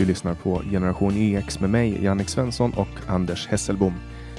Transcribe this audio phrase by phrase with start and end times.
[0.00, 3.94] Du lyssnar på Generation YX med mig, Jannik Svensson och Anders Hesselbom.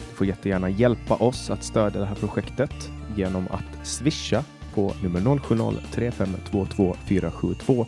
[0.10, 4.44] Du får jättegärna hjälpa oss att stödja det här projektet genom att swisha
[4.74, 7.86] på nummer 070-3522 472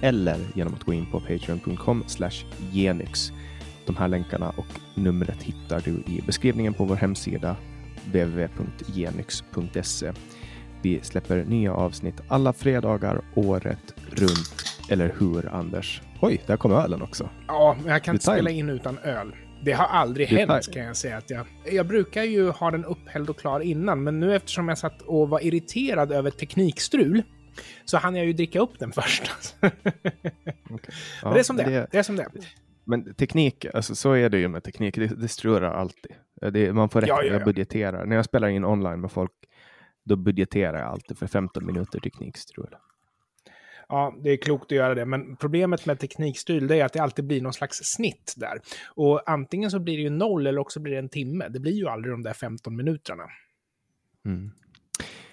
[0.00, 2.04] eller genom att gå in på patreon.com
[2.72, 3.32] genyx.
[3.86, 7.56] De här länkarna och numret hittar du i beskrivningen på vår hemsida
[8.04, 10.12] www.genyx.se.
[10.82, 14.73] Vi släpper nya avsnitt alla fredagar året runt.
[14.90, 16.02] Eller hur, Anders?
[16.20, 17.30] Oj, där kom ölen också.
[17.48, 19.34] Ja, men jag kan inte spela in utan öl.
[19.64, 21.16] Det har aldrig Det är hänt kan jag säga.
[21.16, 24.78] Att jag, jag brukar ju ha den upphälld och klar innan, men nu eftersom jag
[24.78, 27.22] satt och var irriterad över teknikstrul
[27.84, 29.32] så hann jag ju dricka upp den först.
[29.60, 29.70] Ja,
[31.22, 32.02] men det är som det, det- det är.
[32.02, 32.28] som det.
[32.86, 34.94] Men teknik, alltså så är det ju med teknik.
[34.94, 36.12] Det, det strular alltid.
[36.52, 37.32] Det, man får räkna, Ja, ja, ja.
[37.32, 38.04] jag budgeterar.
[38.06, 39.30] När jag spelar in online med folk,
[40.04, 42.74] då budgeterar jag alltid för 15 minuter teknikstrul.
[43.88, 46.98] Ja, det är klokt att göra det, men problemet med teknikstrul det är att det
[47.00, 48.60] alltid blir någon slags snitt där.
[48.86, 51.48] Och antingen så blir det ju noll eller också blir det en timme.
[51.48, 53.24] Det blir ju aldrig de där 15 minuterna.
[54.26, 54.50] Mm.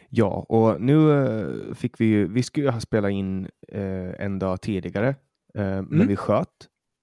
[0.09, 4.61] Ja, och nu eh, fick vi ju, vi skulle ha spelat in eh, en dag
[4.61, 5.15] tidigare, eh,
[5.63, 6.07] men Mm.
[6.07, 6.47] vi sköt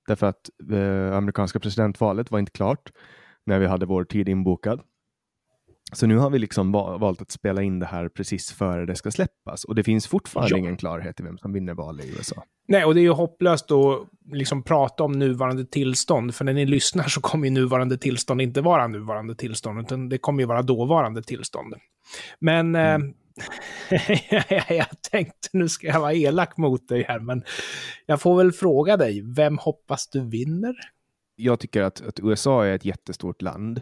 [0.07, 2.93] därför att eh, amerikanska presidentvalet var inte klart
[3.47, 4.81] när vi hade vår tid inbokad.
[5.93, 8.95] Så nu har vi liksom va- valt att spela in det här precis före det
[8.97, 10.59] ska släppas och det finns fortfarande Ja.
[10.59, 12.43] ingen klarhet i vem som vinner val i USA.
[12.69, 16.67] Nej, och det är ju hopplöst att liksom prata om nuvarande tillstånd, för när ni
[16.67, 20.63] lyssnar så kommer ju nuvarande tillstånd inte vara nuvarande tillstånd, utan det kommer ju vara
[20.63, 21.75] dåvarande tillstånd.
[22.39, 22.99] Men eh,
[24.69, 27.43] jag tänkte, nu ska jag vara elak mot dig här, men
[28.07, 30.75] jag får väl fråga dig, vem hoppas du vinner?
[31.37, 33.81] Jag tycker att, att USA är ett jättestort land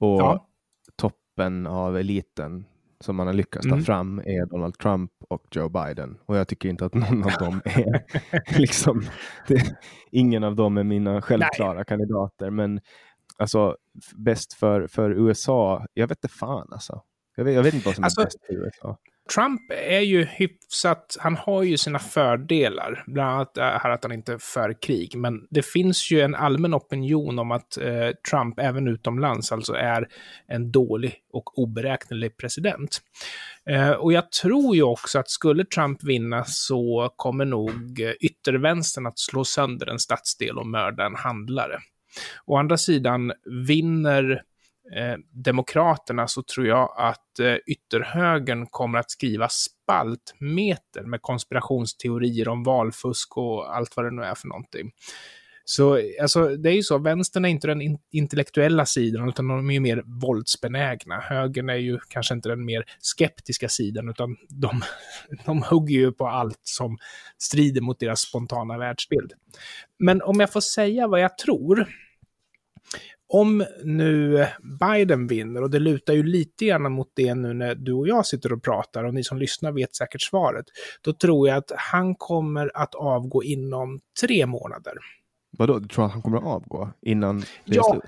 [0.00, 0.46] och Ja.
[1.36, 2.64] Toppen av eliten
[3.00, 3.84] som man har lyckats ta Mm.
[3.84, 6.18] fram är Donald Trump och Joe Biden.
[6.26, 8.04] Och jag tycker inte att någon av dem är
[8.58, 9.02] liksom,
[9.48, 9.76] det,
[10.10, 12.50] ingen av dem är mina självklara kandidater.
[12.50, 12.80] Men
[13.38, 13.76] alltså
[14.16, 17.02] bäst för, för USA, jag vet inte fan alltså.
[17.36, 18.98] Jag vet, jag vet inte vad som Alltså- är bäst för USA.
[19.34, 24.32] Trump är ju hyfsat, han har ju sina fördelar, bland annat här att han inte
[24.32, 28.88] är för krig, men det finns ju en allmän opinion om att eh, Trump, även
[28.88, 30.08] utomlands, alltså är
[30.48, 33.00] en dålig och oberäknelig president.
[33.70, 39.18] Eh, och jag tror ju också att skulle Trump vinna så kommer nog yttervänstern att
[39.18, 41.78] slå sönder en stadsdel och mörda en handlare.
[42.46, 43.32] Å andra sidan,
[43.66, 44.42] vinner
[44.94, 52.62] eh, Demokraterna så tror jag att eh, ytterhögern kommer att skriva spaltmeter med konspirationsteorier om
[52.62, 54.92] valfusk och allt vad det nu är för någonting.
[55.68, 59.74] Så alltså, det är ju så, vänstern är inte den intellektuella sidan, utan de är
[59.74, 61.20] ju mer våldsbenägna.
[61.20, 64.82] Högern är ju kanske inte den mer skeptiska sidan, utan de,
[65.46, 66.98] de hugger ju på allt som
[67.38, 69.32] strider mot deras spontana världsbild.
[69.98, 71.86] Men om jag får säga vad jag tror,
[73.28, 74.46] om nu
[74.80, 78.26] Biden vinner, och det lutar ju lite grann mot det nu när du och jag
[78.26, 80.66] sitter och pratar, och ni som lyssnar vet säkert svaret,
[81.00, 84.94] då tror jag att han kommer att avgå inom tre månader.
[85.58, 87.90] Vadå, du tror att han kommer att avgå innan det är Ja.
[87.92, 88.02] slut?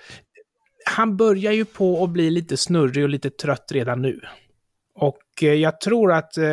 [0.84, 4.20] Han börjar ju på att bli lite snurrig och lite trött redan nu.
[4.94, 6.44] Och eh, jag tror att eh,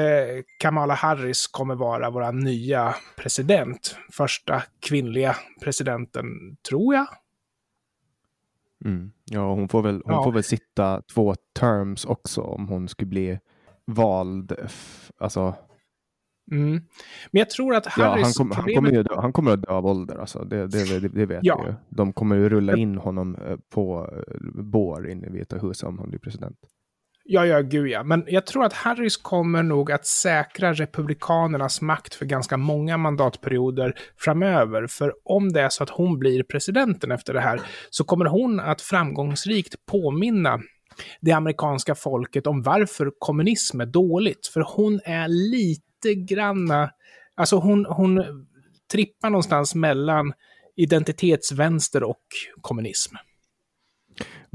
[0.59, 3.97] Kamala Harris kommer vara vår nya president.
[4.11, 6.25] Första kvinnliga presidenten,
[6.69, 7.07] tror jag.
[8.85, 9.11] Mm.
[9.31, 10.23] Ja, hon får väl, hon Ja.
[10.23, 13.39] får väl sitta två terms också om hon skulle bli
[13.85, 14.55] vald.
[15.17, 15.55] Alltså,
[16.51, 16.71] Mm.
[17.31, 19.85] Men jag tror att ja, han, kom, han, kommer dö, han kommer att dö av
[19.85, 20.15] ålder.
[20.17, 20.43] Alltså.
[20.43, 21.61] Det, det, det, det vet Ja.
[21.63, 21.75] vi ju.
[21.89, 25.99] De kommer ju rulla in honom eh, på eh, bår in i Vita huset om
[25.99, 26.57] han blir president.
[27.27, 28.03] Ja, ja, gud ja.
[28.03, 33.93] Men jag tror att Harris kommer nog att säkra Republikanernas makt för ganska många mandatperioder
[34.17, 34.87] framöver.
[34.87, 38.59] För om det är så att hon blir presidenten efter det här, så kommer hon
[38.59, 40.59] att framgångsrikt påminna
[41.21, 44.47] det amerikanska folket om varför kommunism är dåligt.
[44.47, 46.89] För hon är lite granna,
[47.35, 48.23] alltså hon, hon
[48.91, 50.33] trippar någonstans mellan
[50.75, 52.23] identitetsvänster och
[52.61, 53.15] kommunism.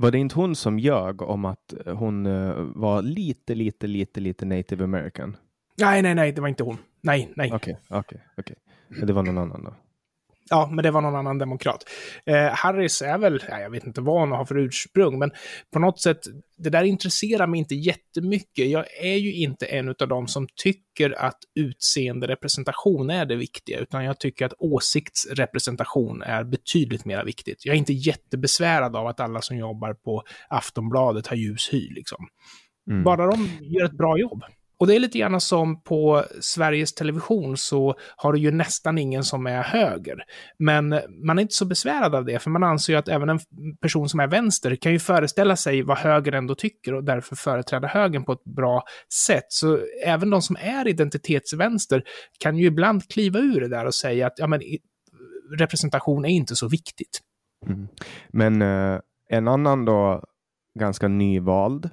[0.00, 4.20] Var det inte hon som ljög om att eh, hon eh, var lite, lite, lite,
[4.20, 5.36] lite native american?
[5.80, 6.76] Nej, nej, nej, det var inte hon.
[7.00, 7.52] Nej, nej.
[7.52, 8.56] Okej, okej, okej.
[9.06, 9.74] Det var någon annan då.
[10.52, 11.84] Ja, men det var någon annan demokrat.
[12.26, 15.30] Eh, Harris är väl, ja, jag vet inte vad hon har för ursprung, men
[15.72, 16.18] på något sätt,
[16.58, 18.70] det där intresserar mig inte jättemycket.
[18.70, 23.78] Jag är ju inte en av dem som tycker att utseende representation är det viktiga,
[23.78, 27.66] utan jag tycker att åsiktsrepresentation är betydligt mer viktigt.
[27.66, 32.26] Jag är inte jättebesvärad av att alla som jobbar på Aftonbladet har ljus hy, liksom.
[32.90, 33.04] Mm.
[33.04, 34.42] Bara de gör ett bra jobb.
[34.80, 39.24] Och det är lite grann som på Sveriges Television så har du ju nästan ingen
[39.24, 40.18] som är höger.
[40.58, 40.88] Men
[41.24, 43.40] man är inte så besvärad av det, för man anser ju att även en
[43.80, 47.88] person som är vänster kan ju föreställa sig vad höger ändå tycker och därför företräda
[47.88, 48.82] högern på ett bra
[49.26, 49.46] sätt.
[49.48, 52.02] Så även de som är identitetsvänster
[52.38, 54.60] kan ju ibland kliva ur det där och säga att ja, men,
[55.58, 57.20] representation är inte så viktigt.
[57.66, 57.88] Mm.
[58.28, 60.24] Men eh, en annan då
[60.78, 61.90] ganska nyvald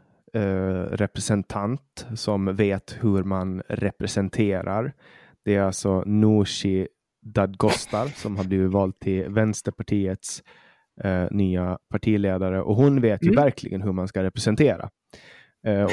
[0.92, 4.94] representant som vet hur man representerar.
[5.46, 6.88] Det är alltså Nooshi
[7.26, 10.44] Dadgostar som har blivit vald till Vänsterpartiets
[11.06, 13.44] uh, nya partiledare och hon vet ju mm.
[13.44, 14.90] verkligen hur man ska representera.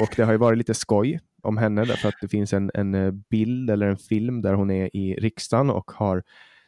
[0.01, 3.25] och det har ju varit lite skoj om henne därför att det finns en, en
[3.31, 6.23] bild eller en film där hon är i riksdagen och har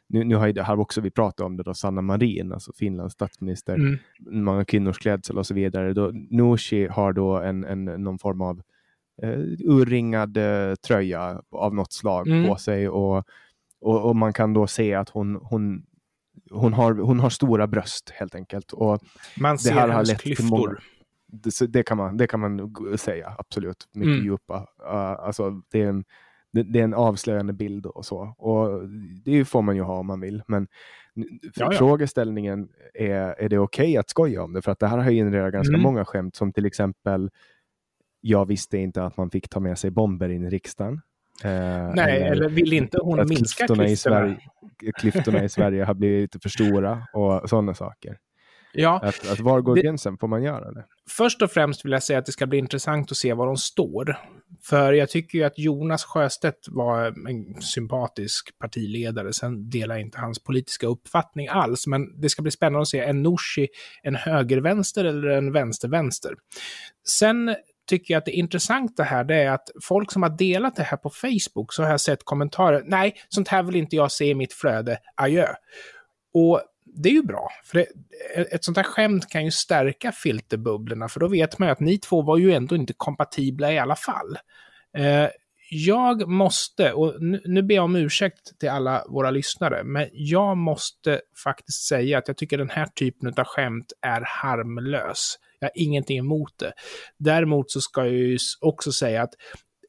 [0.08, 3.74] nu, nu har, har också vi pratat om det då, Sanna Marin, alltså Finlands statsminister,
[3.74, 3.98] mm.
[4.18, 5.92] många kvinnors klädsel och så vidare.
[5.92, 8.62] Då, Nooshi har då en, en, någon form av
[9.22, 12.48] eh, urringad eh, tröja av något slag mm.
[12.48, 13.24] på sig och,
[13.80, 15.82] och, och, man kan då se att hon, hon,
[16.50, 18.72] hon, har, hon har stora bröst helt enkelt.
[18.72, 18.98] Och
[19.40, 20.50] man ser det här hennes har lett klyftor.
[20.50, 20.76] Många,
[21.26, 23.88] det, det, kan man, det kan man säga, absolut.
[23.92, 24.24] Mycket mm.
[24.24, 24.56] djupa.
[24.58, 26.04] Uh, alltså, det är en,
[26.52, 28.34] det, det, är en avslöjande bild och så.
[28.38, 28.88] Och
[29.25, 30.43] det får man ju ha om man vill.
[30.46, 30.69] Men
[31.54, 34.62] ja, frågeställningen är, är det okej okay att skoja om det?
[34.62, 35.82] För att det här har genererat ganska mm.
[35.82, 37.31] många skämt som till exempel
[38.20, 41.00] jag visste inte att man fick ta med sig bomber in i riksdagen.
[41.44, 41.50] Eh,
[41.94, 43.84] Nej, eller, eller vill inte hon minska klyftorna?
[43.84, 43.88] klyftorna?
[43.88, 48.19] I Sverige, klyftorna i Sverige har blivit lite för stora och sådana saker.
[48.78, 50.19] Ja, att, att var går det, gränsen?
[50.19, 50.84] Får man göra det?
[51.11, 53.56] Först och främst vill jag säga att det ska bli intressant att se var de
[53.56, 54.19] står.
[54.62, 59.32] För jag tycker ju att Jonas Sjöstedt var en sympatisk partiledare.
[59.32, 61.87] Sen delar jag inte hans politiska uppfattning alls.
[61.87, 63.69] Men det ska bli spännande att se, en Nooshi
[64.02, 66.34] en högervänster eller en vänstervänster?
[67.08, 67.56] Sen
[67.88, 70.96] tycker jag att det intressanta här det är att folk som har delat det här
[70.96, 72.82] på Facebook så har jag sett kommentarer.
[72.87, 74.99] Nej, sånt här vill inte jag se i mitt flöde.
[75.17, 75.49] Adjö.
[76.34, 76.62] Och
[76.96, 77.48] det är ju bra.
[77.64, 77.87] För det,
[78.54, 81.98] ett sånt här skämt kan ju stärka filterbubblorna, för då vet man ju att ni
[81.98, 84.38] två var ju ändå inte kompatibla i alla fall.
[84.96, 85.28] Eh,
[85.70, 90.56] jag måste, och nu, nu ber jag om ursäkt till alla våra lyssnare, men jag
[90.56, 95.38] måste faktiskt säga att jag tycker den här typen av skämt är harmlös.
[95.58, 96.72] Jag har ingenting emot det.
[97.19, 99.34] Däremot så ska jag ju också säga att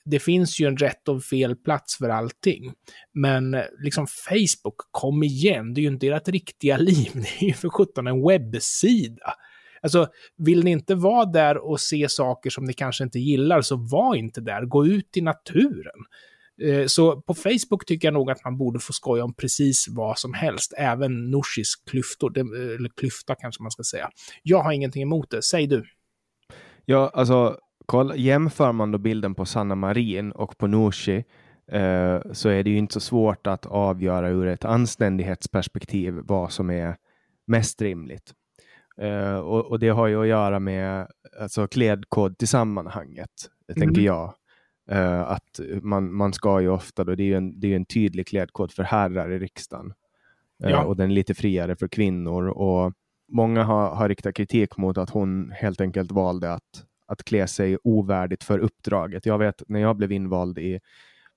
[0.10, 2.74] det finns ju en rätt och fel plats för allting.
[3.14, 7.54] Men liksom Facebook, kom igen, det är ju inte ert riktiga liv, det är ju
[7.54, 9.34] för sjutton en webbsida.
[9.82, 10.08] Alltså,
[10.38, 14.16] vill ni inte vara där och se saker som ni kanske inte gillar, så var
[14.16, 14.66] inte där.
[14.66, 16.00] Gå ut i naturen.
[16.62, 20.20] Eh, så på Facebook tycker jag nog att man borde få skoja om precis vad
[20.20, 24.10] som helst, även Norsis klyftor, eh, eller klyfta kanske man ska säga.
[24.44, 25.86] Jag har ingenting emot det, säg du.
[26.86, 27.58] Ja, alltså
[27.88, 31.24] kolla, jämför man då bilden på Sanna Marin och på Nooshi
[31.72, 36.70] eh, så är det ju inte så svårt att avgöra ur ett anständighetsperspektiv vad som
[36.70, 36.96] är
[37.48, 38.34] mest rimligt.
[39.02, 41.08] Uh, och, och, det har ju att göra med
[41.40, 43.30] alltså, klädkod till sammanhanget,
[43.68, 43.80] mm.
[43.80, 44.34] tänker jag.
[44.92, 47.86] Uh, att man, man ska ju ofta, då, det är ju en, det är en
[47.86, 49.94] tydlig klädkod för herrar i riksdagen.
[50.66, 50.84] Uh, ja.
[50.84, 52.48] Och den är lite friare för kvinnor.
[52.48, 52.94] Och
[53.32, 57.78] många har, har riktat kritik mot att hon helt enkelt valde att att klä sig
[57.84, 59.26] ovärdigt för uppdraget.
[59.26, 60.80] Jag vet när jag blev invald i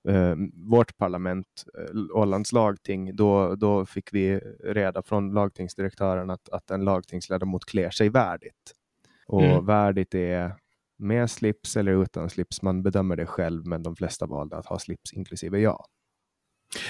[0.09, 6.71] eh, vårt parlament, eh, Ålands lagting, då, då fick vi reda från lagtingsdirektören att, att
[6.71, 8.75] en lagtingsledamot klär sig värdigt.
[9.26, 9.66] Och mm.
[9.66, 10.54] värdigt är
[10.99, 12.62] med slips eller utan slips.
[12.62, 15.85] Man bedömer det själv, men de flesta valde att ha slips, inklusive jag.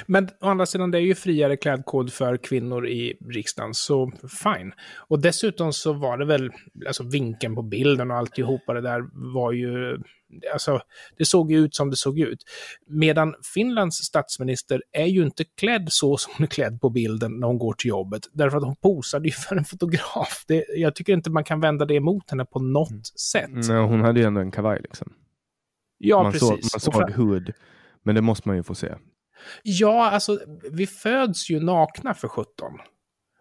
[0.07, 4.73] Men å andra sidan, det är ju friare klädkod för kvinnor i riksdagen, så fine.
[5.09, 6.51] Och dessutom så var det väl,
[6.87, 9.99] alltså vinkeln på bilden och alltihopa det där var ju,
[10.53, 10.81] alltså
[11.19, 12.45] det såg ju ut som det såg ut.
[12.87, 17.47] Medan Finlands statsminister är ju inte klädd så som hon är klädd på bilden när
[17.47, 20.45] hon går till jobbet, därför att hon posade ju för en fotograf.
[20.49, 23.03] Det, jag tycker inte man kan vända det emot henne på något mm.
[23.05, 23.69] sätt.
[23.69, 25.13] Nej, hon hade ju ändå en kavaj liksom.
[25.99, 26.71] Ja, man precis.
[26.71, 27.53] Såg, man såg hud,
[28.03, 28.95] men det måste man ju få se.
[29.63, 30.41] Ja, alltså
[30.73, 32.73] vi föds ju nakna för 17.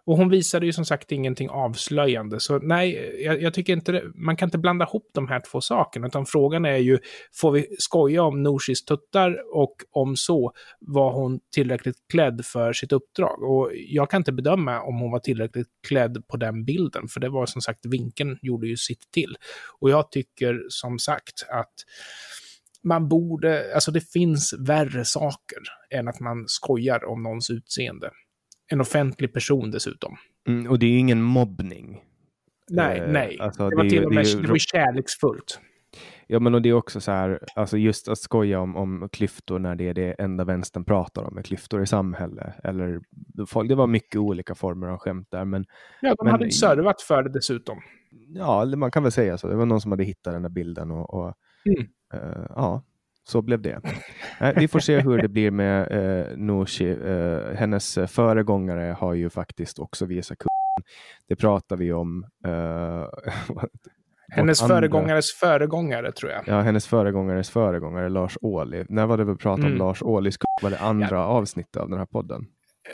[0.09, 2.39] Och hon visade ju som sagt ingenting avslöjande.
[2.39, 5.61] Så nej, jag, jag tycker inte det, man kan inte blanda ihop de här två
[5.61, 6.07] sakerna.
[6.07, 6.99] Utan frågan är ju,
[7.33, 9.55] får vi skoja om Norsis tuttar?
[9.55, 13.43] Och om så, var hon tillräckligt klädd för sitt uppdrag?
[13.43, 17.07] Och jag kan inte bedöma om hon var tillräckligt klädd på den bilden.
[17.07, 19.35] För det var som sagt, vinkeln gjorde ju sitt till.
[19.79, 21.73] Och jag tycker som sagt att
[22.83, 25.57] man borde, alltså det finns värre saker
[25.89, 28.11] än att man skojar om någons utseende.
[28.71, 30.15] En offentlig person dessutom.
[30.47, 32.01] Mm, och det är ju ingen mobbning.
[32.69, 33.37] Nej, eh, nej.
[33.39, 35.59] Alltså, det var till och med det, det var kärleksfullt.
[36.27, 39.59] Ja, men och det är också så här, alltså just att skoja om, om klyftor
[39.59, 42.53] när det är det enda vänstern pratar om, är klyftor i samhället.
[42.63, 42.99] Eller,
[43.47, 45.45] folk, det var mycket olika former av skämt där.
[45.45, 45.65] Men,
[46.01, 47.79] ja, de men, hade servat för det dessutom.
[48.27, 49.47] Ja, man kan väl säga så.
[49.47, 51.33] Det var någon som hade hittat den där bilden och, och
[51.65, 51.87] mm.
[52.13, 52.83] uh, ja,
[53.23, 53.81] så blev det.
[54.41, 56.85] Nej, vi får se hur det blir med uh, Nooshi.
[56.85, 60.91] Uh, hennes föregångare har ju faktiskt också visat kuppen.
[61.27, 62.25] Det pratar vi om.
[64.31, 64.75] Hennes andra.
[64.75, 66.43] föregångares föregångare tror jag.
[66.47, 68.85] Ja, hennes föregångares föregångare, Lars Ohly.
[68.89, 69.81] När var det vi pratade mm.
[69.81, 70.63] om Lars Ohlys kupp?
[70.63, 71.23] Var det andra ja.
[71.23, 72.45] avsnittet av den här podden?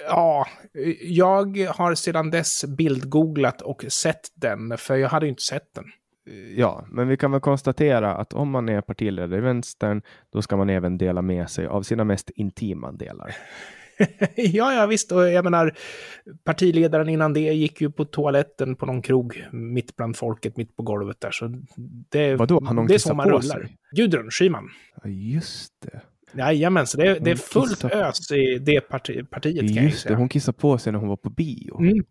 [0.07, 0.47] Ja,
[1.01, 5.85] jag har sedan dess bildgooglat och sett den, för jag hade inte sett den.
[6.55, 10.01] Ja, men vi kan väl konstatera att om man är partiledare i vänstern,
[10.33, 13.35] då ska man även dela med sig av sina mest intima delar.
[14.35, 15.11] ja, ja, visst.
[15.11, 15.77] Och jag menar,
[16.43, 20.83] partiledaren innan det gick ju på toaletten på någon krog mitt bland folket, mitt på
[20.83, 21.31] golvet där.
[21.31, 21.61] Så
[22.09, 23.69] det, Vadå, har någon det är så man rullar.
[23.91, 24.69] Gudrun Schyman.
[25.03, 26.01] Ja, just det.
[26.37, 29.69] Jajamän, så det, det är fullt ös i det parti, partiet.
[29.69, 31.79] Just det, hon kissade på sig när hon var på bio.
[31.79, 32.05] Mm.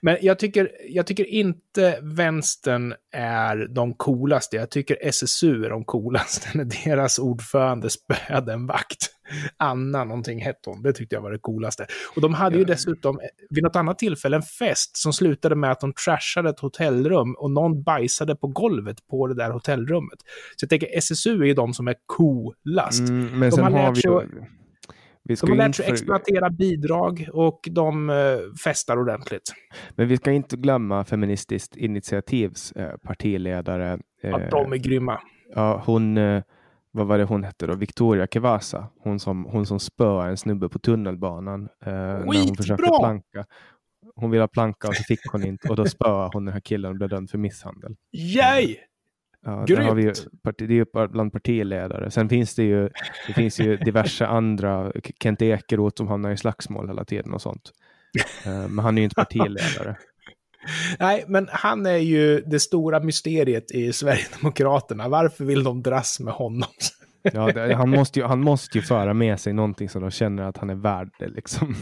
[0.00, 4.56] Men jag tycker, jag tycker inte vänstern är de coolaste.
[4.56, 6.48] Jag tycker SSU är de coolaste.
[6.54, 9.10] När deras ordförande spöade en vakt.
[9.56, 10.82] Anna någonting hette hon.
[10.82, 11.86] Det tyckte jag var det coolaste.
[12.16, 13.20] Och de hade ju dessutom
[13.50, 17.50] vid något annat tillfälle en fest som slutade med att de trashade ett hotellrum och
[17.50, 20.18] någon bajsade på golvet på det där hotellrummet.
[20.56, 23.00] Så jag tänker SSU är ju de som är coolast.
[23.00, 24.44] Mm, men de sen har, har vi ju...
[25.28, 25.92] De har lärt sig för...
[25.92, 29.52] exploatera bidrag och de uh, festar ordentligt.
[29.90, 33.98] Men vi ska inte glömma Feministiskt initiativs uh, partiledare.
[34.24, 35.20] Uh, att de är grymma.
[35.54, 36.42] Ja, hon, uh,
[36.90, 37.74] vad var det hon hette då?
[37.74, 38.86] Victoria Kevasa.
[39.00, 43.44] Hon som, hon som spöade en snubbe på tunnelbanan uh, när hon försökte planka.
[44.14, 46.90] Hon ville planka och så fick hon inte och då spöade hon den här killen
[46.90, 47.96] och blev dömd för misshandel.
[48.12, 48.76] Yay!
[49.44, 50.12] Ja, där har vi ju,
[50.58, 52.10] det är ju bland partiledare.
[52.10, 52.88] Sen finns det ju,
[53.26, 54.92] det finns ju diverse andra,
[55.22, 57.70] Kent Ekeroth som hamnar i slagsmål hela tiden och sånt.
[58.46, 59.96] Eh, men han är ju inte partiledare.
[60.98, 65.08] Nej, men han är ju det stora mysteriet i Sverigedemokraterna.
[65.08, 66.68] Varför vill de dras med honom?
[67.22, 70.42] ja, det, han, måste ju, han måste ju föra med sig någonting som de känner
[70.42, 71.10] att han är värd.
[71.18, 71.74] Liksom.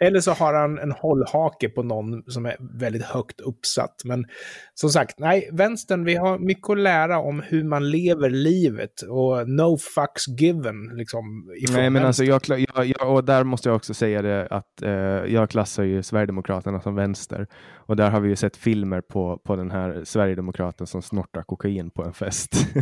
[0.00, 4.02] Eller så har han en hållhake på någon som är väldigt högt uppsatt.
[4.04, 4.26] Men
[4.74, 9.48] som sagt, nej, vänstern, vi har mycket att lära om hur man lever livet och
[9.48, 10.84] no fucks given.
[10.96, 14.82] Liksom, nej, men alltså, jag, jag, jag, och där måste jag också säga det att
[14.82, 14.90] eh,
[15.32, 17.46] jag klassar ju Sverigedemokraterna som vänster.
[17.76, 21.90] Och där har vi ju sett filmer på, på den här Sverigedemokraten som snortar kokain
[21.90, 22.52] på en fest.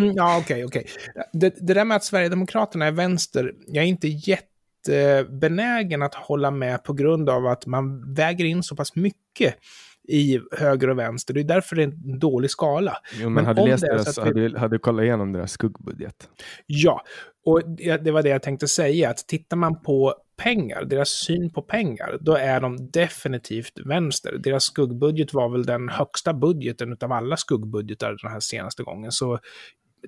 [0.00, 0.86] mm, ja, okej, okay, okej.
[1.10, 1.24] Okay.
[1.32, 4.53] Det, det där med att Sverigedemokraterna är vänster, jag är inte jätte
[5.40, 9.54] benägen att hålla med på grund av att man väger in så pass mycket
[10.08, 11.34] i höger och vänster.
[11.34, 12.96] Det är därför det är en dålig skala.
[13.20, 14.22] Jo, men, men hade, du läst deras, vi...
[14.22, 16.28] hade, hade du kollat igenom deras skuggbudget?
[16.66, 17.02] Ja,
[17.46, 21.62] och det var det jag tänkte säga, att tittar man på pengar, deras syn på
[21.62, 24.38] pengar, då är de definitivt vänster.
[24.38, 29.12] Deras skuggbudget var väl den högsta budgeten av alla skuggbudgetar den här senaste gången.
[29.12, 29.38] Så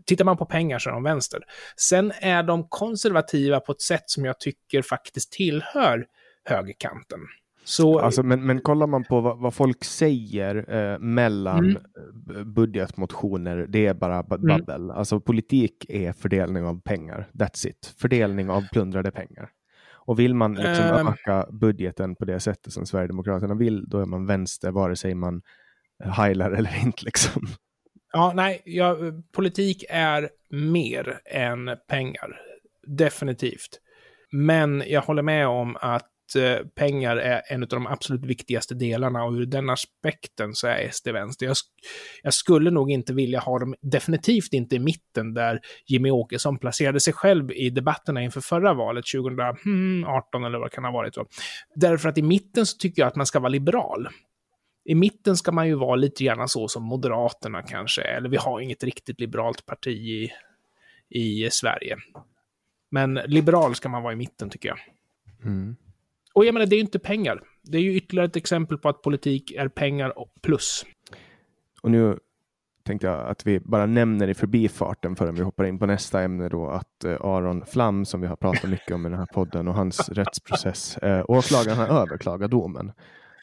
[0.04, 1.40] tittar man på pengar så är de vänster.
[1.76, 6.06] Sen är de konservativa på ett sätt som jag tycker faktiskt tillhör
[6.44, 7.20] högerkanten.
[7.64, 11.82] Så, alltså, men, men kollar man på vad, vad folk säger eh, mellan mm.
[12.36, 14.26] Eh, budgetmotioner, det är bara mm.
[14.26, 14.84] babbel.
[14.84, 14.96] Mm.
[14.96, 17.28] Alltså politik är fördelning av pengar.
[17.32, 17.94] That's it.
[17.98, 19.50] Fördelning av plundrade pengar.
[20.06, 24.06] Och vill man liksom um, öka budgeten på det sättet som Sverigedemokraterna vill, då är
[24.06, 25.42] man vänster, vare sig man
[26.04, 27.04] heilar eller inte.
[27.04, 27.42] Liksom.
[28.12, 28.96] Ja, nej, ja,
[29.32, 32.40] politik är mer än pengar.
[32.86, 33.80] Definitivt.
[34.32, 39.24] Men jag håller med om att eh, pengar är en av de absolut viktigaste delarna
[39.24, 41.46] och ur den aspekten så är SD vänster.
[41.46, 41.56] Jag,
[42.22, 47.00] jag, skulle nog inte vilja ha dem, definitivt inte i mitten där Jimmy Åkesson placerade
[47.00, 51.14] sig själv i debatterna inför förra valet 2018 eller vad det kan ha varit.
[51.14, 51.26] Då.
[51.74, 54.08] Därför att i mitten så tycker jag att man ska vara liberal.
[54.88, 58.60] I mitten ska man ju vara lite grann så som Moderaterna kanske, eller vi har
[58.60, 60.30] inget riktigt liberalt parti i,
[61.08, 61.96] i Sverige.
[62.90, 64.78] Men liberal ska man vara i mitten tycker jag.
[65.44, 65.76] Mm.
[66.34, 67.42] Och jag menar, det är ju inte pengar.
[67.62, 70.12] Det är ju ytterligare ett exempel på att politik är pengar
[70.42, 70.86] plus.
[71.82, 72.18] Och nu
[72.82, 76.48] tänkte jag att vi bara nämner i förbifarten förrän vi hoppar in på nästa ämne
[76.48, 79.68] då att eh, Aron Flam som vi har pratat mycket om i den här podden
[79.68, 80.96] och hans rättsprocess.
[80.98, 82.92] Eh, åklagaren har överklagat domen.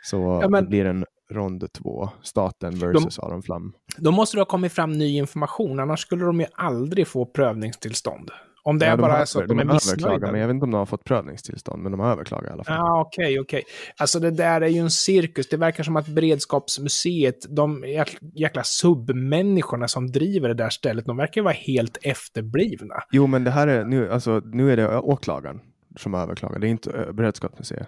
[0.03, 3.73] Så ja, men, det blir en rond två, staten versus de, Aron Flam.
[3.97, 8.31] Då måste det ha kommit fram ny information, annars skulle de ju aldrig få prövningstillstånd.
[8.65, 10.31] Om det Ja, är de bara har, så att de de är missnöjda.
[10.31, 12.63] men jag vet inte om de har fått prövningstillstånd, men de har överklagat i alla
[12.63, 12.75] fall.
[12.75, 13.63] Ja, okej, okej.
[13.97, 15.49] Alltså det där är ju en cirkus.
[15.49, 21.17] Det verkar som att Beredskapsmuseet, de jäk- jäkla submänniskorna som driver det där stället, de
[21.17, 22.95] verkar ju vara helt efterblivna.
[23.11, 25.59] Jo, men det här är nu, alltså, nu är det åklagaren
[25.97, 26.61] som har överklagat.
[26.61, 27.87] Det är inte äh, Beredskapsmuseet.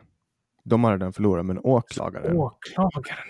[0.66, 2.38] De har redan förlorat, men åklagaren.
[2.38, 3.28] Åklagaren.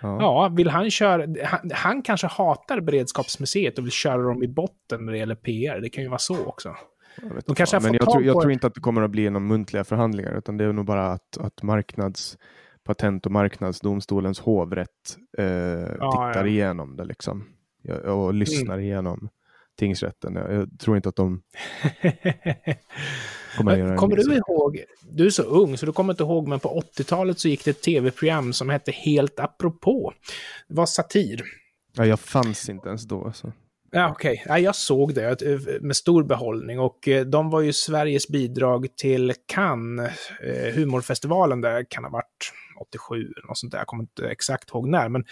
[0.00, 0.18] ja.
[0.20, 1.26] Ja, vill han köra...
[1.44, 5.80] Han, han kanske hatar Beredskapsmuseet och vill köra dem i botten när det gäller PR.
[5.80, 6.76] Det kan ju vara så också.
[7.46, 9.84] De kanske men jag, tror, jag tror inte att det kommer att bli någon muntliga
[9.84, 12.38] förhandlingar, utan det är nog bara att, att marknads,
[12.84, 16.46] patent och marknadsdomstolens hovrätt eh, tittar ja.
[16.46, 17.44] igenom det liksom.
[17.82, 19.28] Ja, Och lyssnar igenom
[19.78, 20.34] tingsrätten.
[20.34, 21.42] Jag, jag tror inte att de
[23.56, 26.82] kommer Kommer du ihåg, du är så ung så du kommer inte ihåg, men på
[26.96, 30.12] 80-talet så gick det ett tv-program som hette Helt apropå.
[30.68, 31.42] Det var satir.
[31.96, 33.24] Ja, jag fanns inte ens då.
[33.24, 33.52] Alltså.
[33.96, 34.44] Ja, okej.
[34.46, 38.86] Ja, jag såg det eh, med stor behållning och eh, de var ju Sveriges bidrag
[38.96, 44.02] till Cannes, eh, humorfestivalen där kan ha varit 87 eller något sånt där, jag kommer
[44.02, 45.24] inte exakt ihåg när, men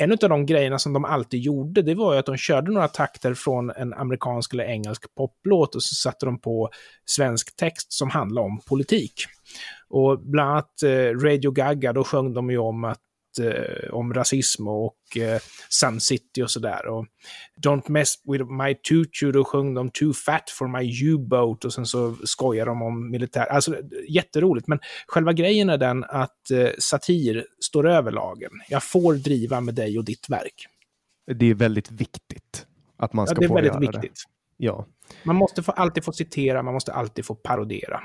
[0.00, 2.88] en av de grejerna som de alltid gjorde, det var ju att de körde några
[2.88, 6.70] takter från en amerikansk eller engelsk poplåt och så satte de på
[7.04, 9.12] svensk text som handlade om politik.
[9.88, 13.00] Och bland annat eh, Radio Gaga, då sjöng de ju om att
[13.40, 16.86] eh, om rasism och eh, Sun City och sådär.
[16.86, 17.06] Och
[17.66, 21.86] Don't mess with my tutu, då sjöng de Too fat for my U-boat och sen
[21.86, 23.46] så skojar de om militär.
[23.46, 23.76] Alltså
[24.08, 28.50] jätteroligt, men själva grejen är den att eh, satir står över lagen.
[28.68, 30.66] Jag får driva med dig och ditt verk.
[31.34, 32.66] Det är väldigt viktigt
[32.96, 34.02] att man Ja, ska det är få väldigt göra viktigt.
[34.02, 34.64] det.
[34.64, 34.86] Ja,
[35.22, 38.00] Man måste få, alltid få citera, man måste alltid få parodera.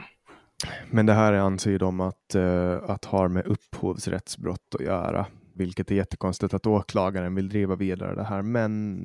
[0.92, 5.96] Men det här anser de att, eh, att har med upphovsrättsbrott att göra, vilket är
[5.96, 8.42] jättekonstigt att åklagaren vill driva vidare det här.
[8.42, 8.98] Men,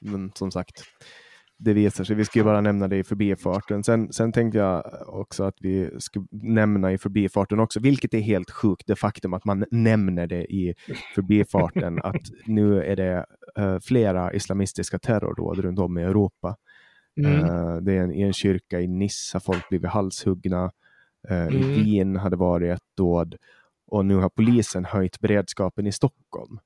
[0.00, 0.82] men som sagt,
[1.58, 2.16] det visar sig.
[2.16, 3.84] Vi ska ju bara nämna det i förbifarten.
[3.84, 8.50] Sen, sen tänkte jag också att vi ska nämna i förbifarten också, vilket är helt
[8.50, 10.74] sjukt, det faktum att man nämner det i
[11.14, 13.26] förbifarten, att nu är det
[13.58, 16.56] eh, flera islamistiska terrordåd runt om i Europa.
[17.20, 17.44] Mm.
[17.44, 20.70] Eh, det är en, en kyrka i Nice har folk blivit halshuggna.
[21.28, 21.84] Eh, I Mm.
[21.84, 23.36] Wien hade varit ett dåd.
[23.90, 26.58] Och nu har polisen höjt beredskapen i Stockholm.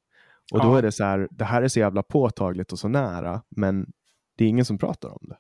[0.52, 0.78] Och då Ja.
[0.78, 3.86] är det så här, det här är så jävla påtagligt och så nära, men
[4.38, 5.36] det är ingen som pratar om det.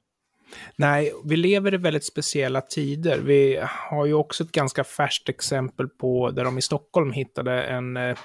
[0.76, 3.18] Nej, vi lever i väldigt speciella tider.
[3.18, 7.96] Vi har ju också ett ganska färskt exempel på där de i Stockholm hittade en
[7.96, 8.16] eh,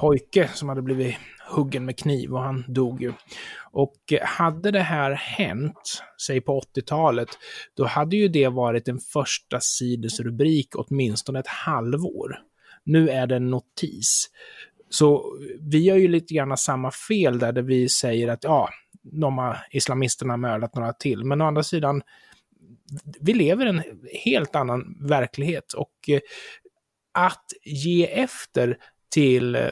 [0.00, 1.16] pojke som hade blivit
[1.48, 3.12] huggen med kniv och han dog ju.
[3.72, 7.28] Och eh, hade det här hänt, säg på 80-talet,
[7.76, 12.38] då hade ju det varit en första sidesrubrik åtminstone ett halvår.
[12.84, 14.30] Nu är det en notis.
[14.90, 18.68] Så vi gör ju lite grann samma fel där, där vi säger att ja,
[19.02, 21.24] de har islamisterna mördat några till.
[21.24, 22.02] Men å andra sidan,
[23.20, 23.82] vi lever i en
[24.24, 26.20] helt annan verklighet och eh,
[27.12, 28.78] att ge efter
[29.10, 29.62] till eh,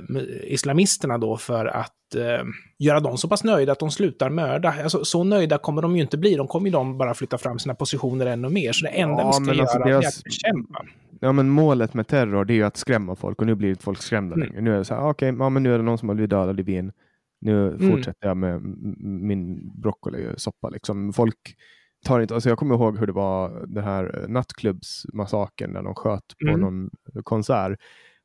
[0.44, 2.44] islamisterna då för att eh,
[2.78, 4.74] göra dem så pass nöjda att de slutar mörda.
[4.82, 6.34] Alltså, så nöjda kommer de ju inte bli.
[6.34, 8.72] De kommer ju de bara flytta fram sina positioner ännu mer.
[8.72, 10.84] Så det enda Ja, vi ska men göra alltså är deras- att bekämpa.
[11.20, 13.82] Ja, men målet med terror det är ju att skrämma folk och nu blir inte
[13.84, 14.48] folk skrämda Mm.
[14.48, 14.60] längre.
[14.62, 16.30] Nu är det så här, okej, ja, men nu är det någon som har blivit
[16.30, 16.92] dödad i Wien.
[17.40, 17.90] Nu Mm.
[17.90, 18.60] fortsätter jag med
[18.98, 20.68] min broccolisoppa.
[20.68, 21.12] Liksom.
[21.12, 21.36] Folk
[22.06, 25.94] tar inte, alltså jag kommer ihåg hur det var den här eh, nattklubbsmassakern när de
[25.94, 26.60] sköt på Mm.
[26.60, 26.90] någon
[27.24, 27.78] konsert.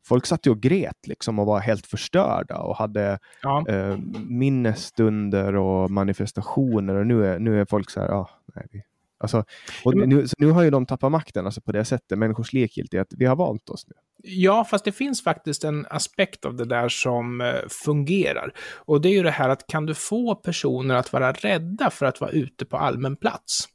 [0.06, 3.66] Folk satt ju och grät liksom och var helt förstörda och hade Ja.
[3.68, 8.84] eh, minnesstunder och manifestationer och nu är, nu är folk så här, ja, nej, vi,
[9.18, 9.44] alltså,
[9.86, 13.08] nu, nu har ju de tappat makten alltså på det sättet, människors likgiltighet.
[13.18, 13.94] Vi har vant oss nu.
[14.24, 17.48] Ja, fast det finns faktiskt en aspekt av det där som eh,
[17.86, 18.54] fungerar.
[18.76, 22.06] Och det är ju det här att kan du få personer att vara rädda för
[22.06, 23.66] att vara ute på allmän plats,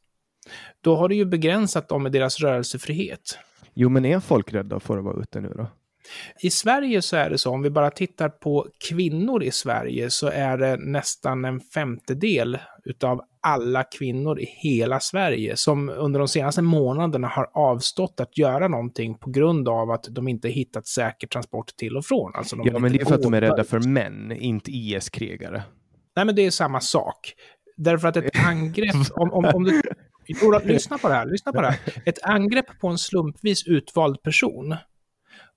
[0.80, 3.38] då har du ju begränsat dem med deras rörelsefrihet.
[3.74, 5.66] Jo, men är folk rädda för att vara ute nu då?
[6.42, 10.28] I Sverige så är det så, om vi bara tittar på kvinnor i Sverige, så
[10.28, 16.62] är det nästan en femtedel utav alla kvinnor i hela Sverige som under de senaste
[16.62, 21.66] månaderna har avstått att göra någonting på grund av att de inte hittat säker transport
[21.76, 22.32] till och från.
[22.34, 25.62] Alltså de Ja, men det är för att de är rädda för män, inte IS-krigare.
[26.16, 27.34] Nej, men det är samma sak.
[27.76, 29.82] Därför att ett angrepp, om, om, om du...
[30.64, 31.78] Lyssna på det här, lyssna på det här.
[32.06, 34.76] Ett angrepp på en slumpvis utvald person,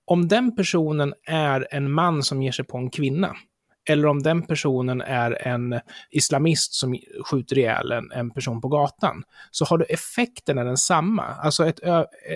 [0.04, 3.36] om den personen är en man som ger sig på en kvinna,
[3.88, 9.22] eller om den personen är en islamist som skjuter ihjäl en, en person på gatan,
[9.50, 11.22] så har du effekten är densamma.
[11.22, 11.80] Alltså ett,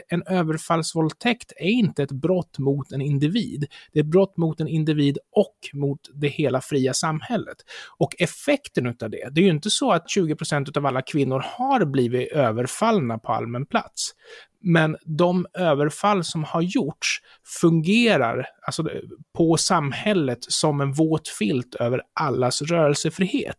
[0.09, 3.67] en överfallsvåldtäkt är inte ett brott mot en individ.
[3.93, 7.57] Det är ett brott mot en individ och mot det hela fria samhället.
[7.99, 11.45] Och effekten av det, det är ju inte så att 20 procent av alla kvinnor
[11.47, 14.13] har blivit överfallna på allmän plats.
[14.61, 17.21] Men de överfall som har gjorts
[17.61, 18.89] fungerar alltså,
[19.37, 23.59] på samhället som en våt filt över allas rörelsefrihet.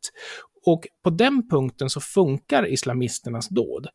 [0.66, 3.88] Och på den punkten så funkar islamisternas dåd.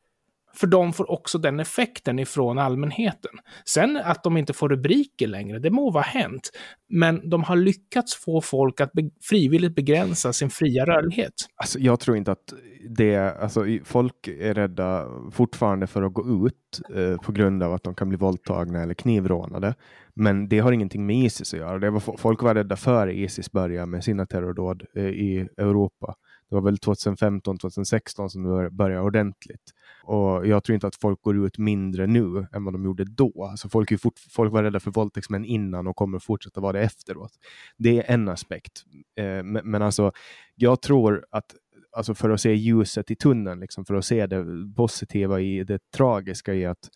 [0.55, 3.33] För de får också den effekten ifrån allmänheten.
[3.65, 6.51] Sen att de inte får rubriker längre, det må vara hänt.
[6.89, 11.33] Men de har lyckats få folk att be frivilligt begränsa sin fria rörlighet.
[11.57, 12.53] Alltså, jag tror inte att
[12.89, 17.85] det, alltså, folk är rädda fortfarande för att gå ut eh, på grund av att
[17.85, 19.75] de kan bli våldtagna eller knivrånade.
[20.15, 21.79] Men det har ingenting med Isis att göra.
[21.79, 26.15] Det var, folk var rädda före Isis började med sina terrordåd eh, i Europa.
[26.49, 29.73] Det var väl 2015, 2016 som det började ordentligt.
[30.05, 33.49] Och jag tror inte att folk går ut mindre nu än vad de gjorde då.
[33.51, 36.81] Alltså folk, är fort, folk var rädda för våldtäktsmän innan och kommer fortsätta vara det
[36.81, 37.33] efteråt.
[37.79, 38.85] Det är en aspekt.
[39.17, 40.13] Eh, men, men alltså,
[40.55, 41.55] jag tror att
[41.93, 44.45] alltså för att se ljuset i tunneln, liksom, för att se det
[44.77, 46.91] positiva i det tragiska i att,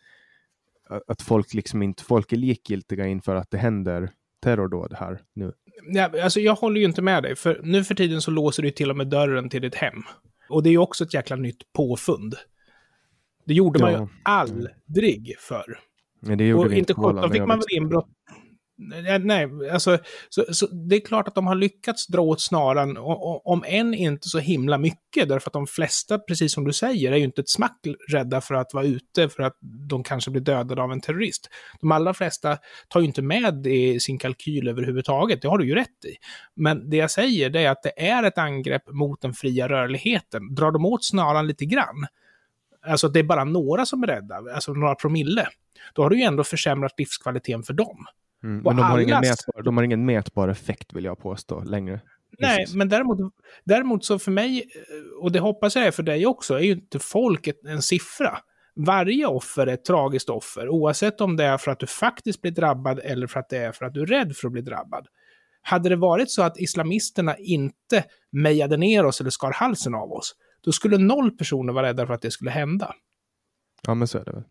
[1.07, 4.11] att folk, liksom inte, folk är likgiltiga inför att det händer
[4.43, 5.53] terrordåd här nu.
[5.89, 8.71] Ja, alltså jag håller ju inte med dig, för nu för tiden så låser du
[8.71, 10.03] till och med dörren till ditt hem.
[10.49, 12.35] Och det är ju också ett jäkla nytt påfund.
[13.47, 15.79] Det gjorde man ju aldrig förr.
[16.23, 18.09] Nej, det gjorde och vi inte sjutton fick man väl inbrott.
[19.21, 22.97] Nej, alltså, så, så, det är klart att de har lyckats dra åt snaran,
[23.45, 27.17] om än inte så himla mycket, därför att de flesta, precis som du säger, är
[27.17, 27.81] ju inte ett smack
[28.13, 29.57] rädda för att vara ute för att
[29.89, 31.49] de kanske blir dödade av en terrorist.
[31.81, 35.67] De allra flesta tar ju inte med det i sin kalkyl överhuvudtaget, det har du
[35.67, 36.15] ju rätt i.
[36.57, 40.55] Men det jag säger, det är att det är ett angrepp mot den fria rörligheten.
[40.55, 42.07] Drar de åt snaran lite grann,
[42.87, 45.49] alltså det är bara några som är rädda, alltså några promille,
[45.95, 48.07] då har du ju ändå försämrat livskvaliteten för dem.
[48.45, 52.01] Mm, men de har, ingen mätbar, de har ingen mätbar effekt vill jag påstå längre.
[52.39, 52.75] Nej, Jesus.
[52.75, 53.19] men däremot,
[53.65, 54.65] däremot så för mig,
[55.21, 58.39] och det hoppas jag är för dig också, är ju inte folk en siffra.
[58.87, 62.53] Varje offer är ett tragiskt offer, oavsett om det är för att du faktiskt blir
[62.53, 65.07] drabbad eller för att det är för att du är rädd för att bli drabbad.
[65.63, 70.35] Hade det varit så att islamisterna inte mejade ner oss eller skar halsen av oss,
[70.67, 72.95] då skulle noll personer vara rädda för att det skulle hända.
[73.87, 74.45] Ja, men så är det väl.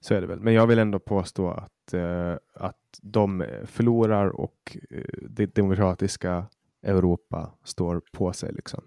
[0.00, 0.40] Så är det väl.
[0.40, 6.46] Men jag vill ändå påstå att, eh, att de förlorar och eh, det demokratiska
[6.82, 8.52] Europa står på sig.
[8.52, 8.84] Liksom.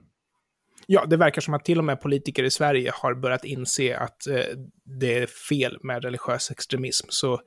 [0.88, 4.28] Ja, det verkar som att till och med politiker i Sverige har börjat inse att
[4.28, 4.36] eh,
[4.84, 7.08] det är fel med religiös extremism.
[7.10, 7.42] Så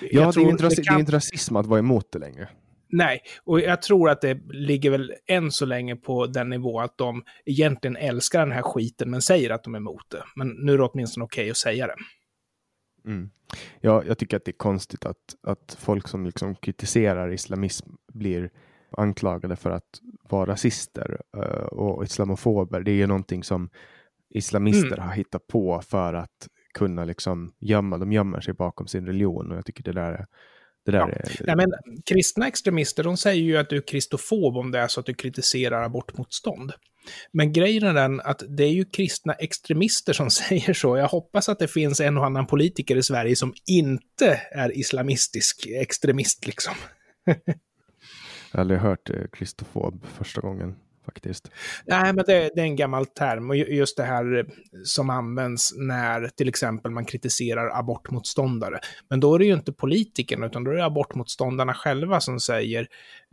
[0.00, 0.84] ja, det är, inte, kan...
[0.84, 2.48] det är inte rasism att vara emot det längre.
[2.92, 6.98] Nej, och jag tror att det ligger väl än så länge på den nivå att
[6.98, 10.22] de egentligen älskar den här skiten men säger att de är emot det.
[10.36, 11.94] Men nu är det åtminstone okej okay att säga det.
[13.06, 13.30] Mm.
[13.80, 18.50] Ja, jag tycker att det är konstigt att, att folk som liksom kritiserar islamism blir
[18.96, 20.00] anklagade för att
[20.30, 22.80] vara rasister uh, och islamofober.
[22.80, 23.70] Det är ju någonting som
[24.30, 25.08] islamister mm.
[25.08, 29.56] har hittat på för att kunna liksom gömma, de gömmer sig bakom sin religion och
[29.56, 30.26] jag tycker det där är
[30.84, 31.08] det där ja.
[31.08, 31.46] är...
[31.46, 31.72] Nej, men,
[32.04, 35.14] kristna extremister de säger ju att du är kristofob om det är så att du
[35.14, 36.72] kritiserar abortmotstånd.
[37.32, 40.96] Men grejen är den att det är ju kristna extremister som säger så.
[40.96, 45.66] Jag hoppas att det finns en och annan politiker i Sverige som inte är islamistisk
[45.66, 46.74] extremist liksom.
[48.52, 51.50] Jag har aldrig hört eh, kristofob första gången faktiskt.
[51.86, 54.44] Nej, men det, det, är en gammal term och just det här eh,
[54.84, 58.78] som används när till exempel man kritiserar abortmotståndare.
[59.08, 62.86] Men då är det ju inte politikerna utan då är det abortmotståndarna själva som säger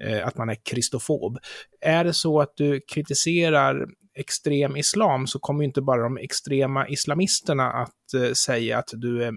[0.04, 1.38] eh, att man är kristofob.
[1.82, 6.88] Är det så att du kritiserar extrem islam så kommer ju inte bara de extrema
[6.88, 9.34] islamisterna att eh, säga att du är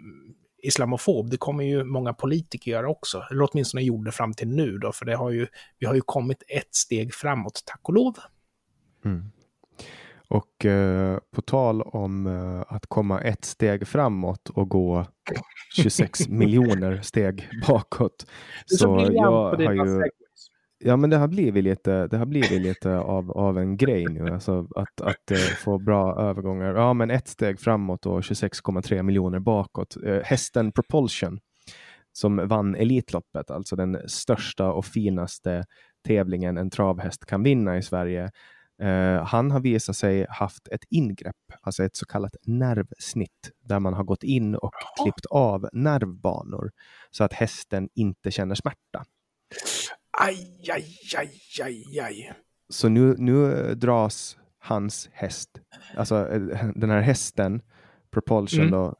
[0.62, 1.30] islamofob.
[1.30, 5.04] Det kommer ju många politiker göra också, eller åtminstone gjorde fram till nu då, för
[5.04, 5.46] det har ju,
[5.78, 8.14] vi har ju kommit ett steg framåt, tack och lov.
[9.04, 9.30] Mm.
[10.28, 15.06] Och eh, på tal om eh, att komma ett steg framåt och gå
[15.76, 18.26] 26 miljoner steg bakåt.
[18.66, 20.02] Så, så jag har ju
[20.84, 24.32] Ja, men det har blivit lite, det har blivit lite av, av en grej nu,
[24.32, 26.74] alltså att, att uh, få bra övergångar.
[26.74, 29.96] Ja, men ett steg framåt och 26,3 miljoner bakåt.
[30.06, 31.40] Uh, hästen Propulsion
[32.12, 35.64] som vann Elitloppet, alltså den största och finaste
[36.06, 38.30] tävlingen en travhäst kan vinna i Sverige.
[38.82, 43.94] Uh, han har visat sig haft ett ingrepp, alltså ett så kallat nervsnitt, där man
[43.94, 46.70] har gått in och klippt av nervbanor
[47.10, 49.04] så att hästen inte känner smärta.
[50.18, 50.36] Aj,
[50.72, 50.84] aj,
[51.16, 51.30] aj,
[51.62, 52.32] aj, aj.
[52.68, 55.50] Så nu, nu dras hans häst,
[55.96, 57.62] alltså eh, den här hästen,
[58.10, 58.70] Propulsion mm.
[58.70, 58.94] då,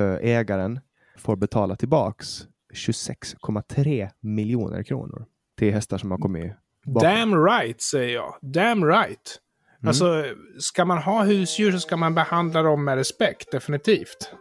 [0.00, 0.80] eh, ägaren,
[1.16, 5.26] får betala tillbaks 26,3 miljoner kronor
[5.58, 6.52] till hästar som har kommit
[6.84, 7.08] bakom.
[7.08, 8.34] Damn right, säger jag.
[8.42, 9.40] Damn right.
[9.78, 9.88] Mm.
[9.88, 10.24] Alltså,
[10.58, 14.32] ska man ha husdjur så ska man behandla dem med respekt, definitivt.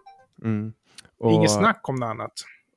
[0.44, 0.74] Mm.
[1.18, 2.32] Och, Inget snack om det annat.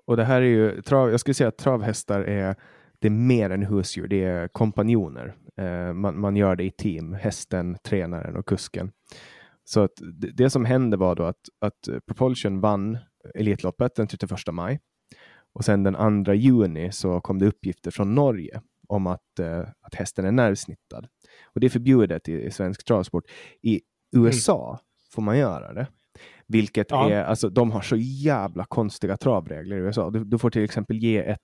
[0.06, 2.56] Och det här är ju, trav, jag skulle säga att travhästar är,
[3.00, 5.34] det är mer än husdjur, det är kompanjoner.
[5.56, 8.92] Eh, man, man, gör det i team, hästen, tränaren och kusken.
[9.64, 9.92] Så att
[10.34, 12.98] det, som hände var då att, att Propulsion vann
[13.34, 14.80] Elitloppet den 31 maj.
[15.52, 19.94] Och sen den 2 juni så kom det uppgifter från Norge om att, uh, att
[19.94, 21.06] hästen är nervsnittad.
[21.54, 23.24] Och det är förbjudet i, i svensk travsport.
[23.62, 23.80] I
[24.16, 24.78] USA mm.
[25.14, 25.86] får man göra det.
[26.46, 27.10] Vilket ja.
[27.10, 30.10] är, alltså de har så jävla konstiga travregler i USA.
[30.10, 31.40] Du, du får till exempel ge ett,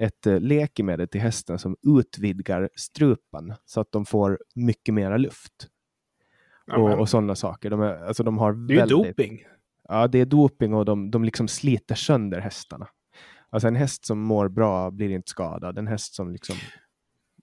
[0.00, 5.68] ett uh, läkemedel till hästen som utvidgar strupen så att de får mycket mera luft.
[6.72, 7.70] Och, och sådana saker.
[7.70, 9.44] De, är, alltså de har det är väldigt, doping.
[9.88, 12.88] Ja, det är doping och de, de liksom sliter sönder hästarna.
[13.50, 15.78] Alltså en häst som mår bra blir inte skadad.
[15.78, 16.56] En häst som liksom...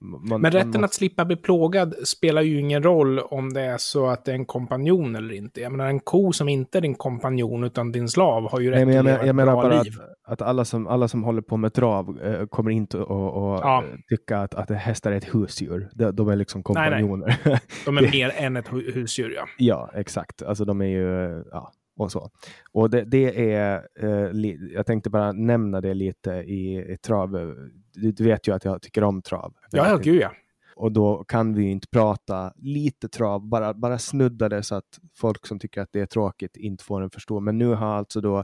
[0.02, 0.84] Man, Men rätten man...
[0.84, 4.36] att slippa bli plågad spelar ju ingen roll om det är så att det är
[4.36, 5.62] en kompanjon eller inte.
[5.62, 8.78] Jag menar en ko som inte är din kompanjon utan din slav har ju rätt
[8.78, 9.94] Nej, men jag, att leva jag, menar bara liv.
[10.24, 13.84] Att, att, alla, som, alla som håller på med trav äh, kommer inte att ja.
[14.10, 15.90] tycka att, att hästar är ett husdjur.
[15.94, 17.28] De, de är liksom kompanjoner.
[17.28, 17.60] Nej, nej.
[17.86, 19.46] De är mer än ett husdjur, ja.
[19.58, 20.42] Ja, exakt.
[20.42, 22.30] Alltså de är ju, ja, och så.
[22.72, 27.56] Och det, det är, eh, jag tänkte bara nämna det lite i, i trav.
[28.02, 29.54] Du, du, vet ju att jag tycker om trav.
[29.72, 30.32] Ja, ja, gud ja.
[30.76, 35.48] Och då kan vi inte prata lite trav, bara, bara snudda det så att folk
[35.48, 37.40] som tycker att det är tråkigt inte får en förstå.
[37.40, 38.44] Men nu har alltså då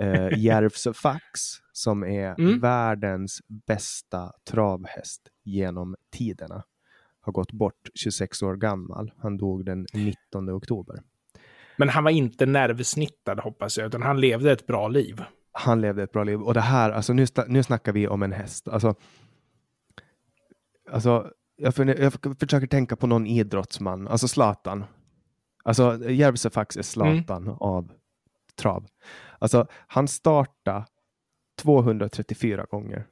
[0.00, 1.40] eh, Järvsö Fax,
[1.72, 2.60] som är mm.
[2.60, 6.64] världens bästa travhäst genom tiderna,
[7.20, 9.12] har gått bort 26 år gammal.
[9.18, 10.96] Han dog den 19 oktober.
[11.76, 15.22] Men han var inte nervsnittad hoppas jag, utan han levde ett bra liv.
[15.58, 16.40] Han levde ett bra liv.
[16.40, 18.68] Och det här, alltså nu, nu snackar vi om en häst.
[18.68, 18.94] Alltså,
[20.90, 24.84] alltså jag, för, jag försöker tänka på någon idrottsman, alltså Zlatan.
[25.64, 27.56] Alltså Järvsöfax är Zlatan mm.
[27.60, 27.92] av
[28.56, 28.86] trav.
[29.38, 30.86] Alltså han startade
[31.62, 33.06] 234 gånger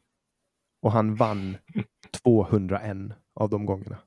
[0.83, 1.57] och han vann
[2.24, 2.96] 201
[3.35, 3.98] av de gångerna.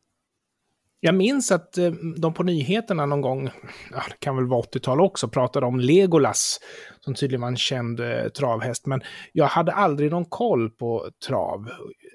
[1.00, 3.50] Jag minns att eh, de på nyheterna någon gång,
[3.92, 6.60] ja, det kan väl vara 80-tal också, pratade om Legolas,
[7.00, 8.86] som tydligen var en känd eh, travhäst.
[8.86, 9.02] Men
[9.34, 11.70] jag hade aldrig någon koll på trav.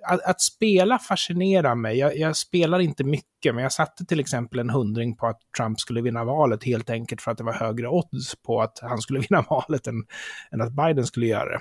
[0.09, 1.99] Att, att spela fascinerar mig.
[1.99, 5.81] Jag, jag, spelar inte mycket, men jag satte till exempel en hundring på att Trump
[5.81, 9.21] skulle vinna valet, helt enkelt för att det var högre odds på att han skulle
[9.29, 10.05] vinna valet än,
[10.53, 11.61] än att Biden skulle göra det.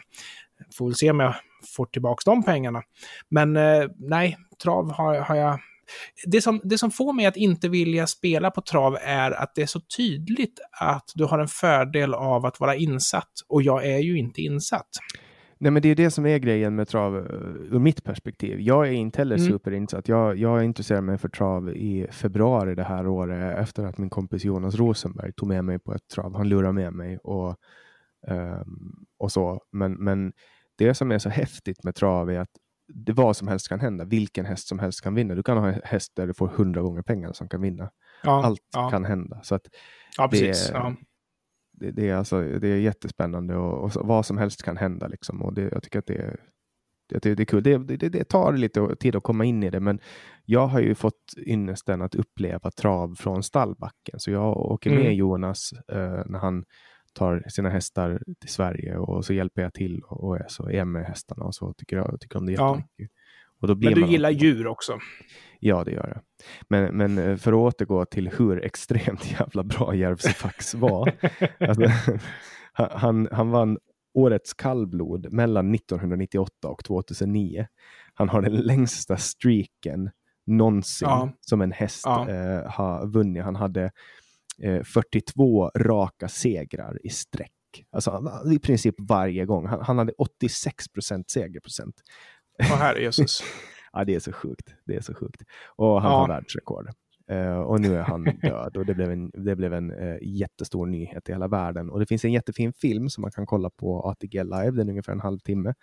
[0.78, 1.36] Får väl se om jag
[1.76, 2.82] får tillbaka de pengarna.
[3.30, 5.60] Men eh, nej, trav har, har jag
[6.28, 9.62] det som, det som får mig att inte vilja spela på trav är att det
[9.62, 14.00] är så tydligt att du har en fördel av att vara insatt och jag är
[14.00, 14.90] ju inte insatt.
[15.62, 17.24] Nej, men det är det som är grejen med trav eh,
[17.76, 18.60] ur mitt perspektiv.
[18.60, 19.48] Jag är inte heller mm.
[19.48, 20.08] superinsatt.
[20.08, 24.46] Jag, jag intresserade mig för trav i februari det här året efter att min kompis
[24.46, 26.36] Jonas Rosenberg tog med mig på ett trav.
[26.36, 27.56] Han lurade med mig och,
[28.28, 29.62] um, och så.
[29.72, 30.34] Men, men
[30.78, 32.52] det som är så häftigt med trav är att
[32.96, 34.06] det vad som helst kan hända.
[34.06, 35.36] Vilken häst som helst kan vinna.
[35.36, 37.92] Du kan ha en häst där du får hundra gånger pengarna som kan vinna.
[38.24, 38.90] Ja, Allt ja.
[38.90, 39.40] kan hända.
[39.44, 39.68] Så att
[40.18, 40.68] ja, precis.
[40.68, 40.96] Det, ja.
[41.72, 45.08] det, det, är alltså, det är jättespännande och, och vad som helst kan hända.
[45.08, 45.42] Liksom.
[45.42, 46.40] Och det, jag tycker att det är,
[47.10, 47.64] det, det är kul.
[47.64, 50.00] Det, det, det, tar lite tid att komma in i det, men
[50.46, 54.20] jag har ju fått ynnesten att uppleva trav från stallbacken.
[54.20, 55.14] Så jag åker med mm.
[55.14, 56.66] Jonas eh, när han
[57.14, 61.06] tar sina hästar till Sverige och så hjälper jag till och är, så är med
[61.06, 62.90] hästarna och så tycker jag tycker om det jättemycket.
[62.98, 63.08] Ja.
[63.62, 65.00] Och då blir men du gillar djur också?
[65.60, 66.22] Ja, det gör jag.
[66.70, 71.14] Men, men eh, för att återgå till hur extremt jävla bra Järvsöfax var.
[71.60, 71.86] alltså,
[72.74, 73.78] han, han vann
[74.14, 77.68] årets kallblod mellan 1998 och 2009.
[78.14, 80.10] Han har den längsta streaken
[80.46, 81.30] någonsin ja.
[81.42, 82.30] som en häst ja.
[82.30, 83.44] eh, har vunnit.
[83.44, 83.92] Han hade
[84.84, 87.52] 42 eh, raka segrar i sträck.
[87.92, 89.68] Alltså i princip varje gång.
[89.68, 91.96] Han, han hade 86 procent segerprocent.
[92.60, 93.44] Åh herre Jesus.
[93.94, 94.74] ja, det är så sjukt.
[94.86, 95.42] Det är så sjukt.
[95.66, 96.18] Och han ja.
[96.18, 96.90] har världsrekord.
[97.32, 100.86] Uh, och nu är han död och det blev en, det blev en uh, jättestor
[100.86, 101.90] nyhet i hela världen.
[101.90, 104.92] Och det finns en jättefin film som man kan kolla på ATG Live, den är
[104.92, 105.74] ungefär en halvtimme.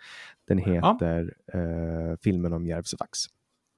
[0.47, 1.59] Den heter ja.
[1.59, 3.19] uh, filmen om Järvsöfax.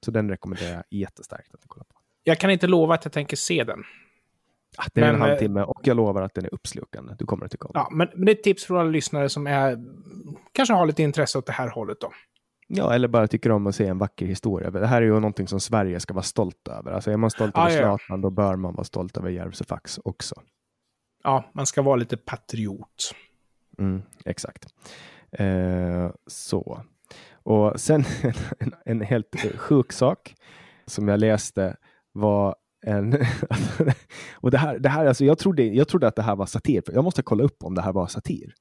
[0.04, 1.96] Så den rekommenderar jag jättestarkt att ni kollar på.
[2.24, 3.84] Jag kan inte lova att jag tänker se den.
[4.78, 7.14] Ah, den är en halvtimme och jag lovar att den är uppslukande.
[7.18, 9.28] Du kommer att tycka om ja, men, men det är ett tips från alla lyssnare
[9.28, 9.78] som är,
[10.52, 12.00] kanske har lite intresse åt det här hållet.
[12.00, 12.12] Då.
[12.74, 14.70] Ja, eller bara tycker om att se en vacker historia.
[14.70, 16.92] Det här är ju någonting som Sverige ska vara stolt över.
[16.92, 17.98] Alltså är man stolt Ah, över ja.
[17.98, 20.34] Zlatan, då bör man vara stolt över Järvsöfax också.
[21.24, 23.14] Ja, man ska vara lite patriot.
[23.78, 24.66] Mm, exakt.
[25.32, 26.82] Eh, så.
[27.32, 28.04] Och sen
[28.58, 30.34] en, en helt eh, sjuk sak
[30.86, 31.76] som jag läste
[32.12, 33.16] var en...
[34.34, 36.82] och det här, det här alltså jag, trodde, jag trodde att det här var satir.
[36.92, 38.54] Jag måste kolla upp om det här var satir.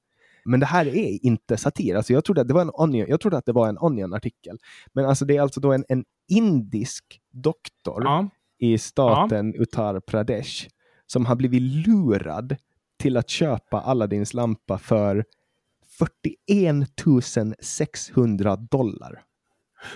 [0.46, 1.96] Men det här är inte satir.
[1.96, 4.58] Alltså jag, trodde att det var en onion, jag trodde att det var en Onion-artikel.
[4.94, 8.30] Men alltså det är alltså då en, en indisk doktor Ja,
[8.60, 10.68] i staten Uttar Pradesh
[11.08, 12.56] som har blivit lurad
[13.00, 15.26] till att köpa Aladdins lampa för
[15.98, 19.24] 41 600 dollar.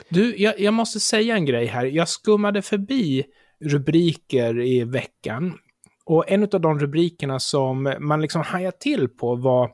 [0.09, 1.85] Du, jag, jag måste säga en grej här.
[1.85, 3.23] Jag skummade förbi
[3.59, 5.57] rubriker i veckan.
[6.05, 9.71] Och en av de rubrikerna som man liksom hajade till på var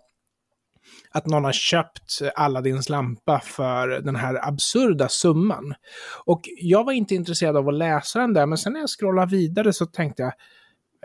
[1.12, 5.74] att någon har köpt Aladdins lampa för den här absurda summan.
[6.26, 9.32] Och jag var inte intresserad av att läsa den där, men sen när jag scrollade
[9.32, 10.34] vidare så tänkte jag,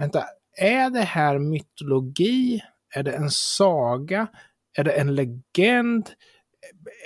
[0.01, 0.25] vänta,
[0.59, 2.61] är det här mytologi?
[2.95, 4.27] Är det en saga?
[4.79, 6.11] Är det en legend?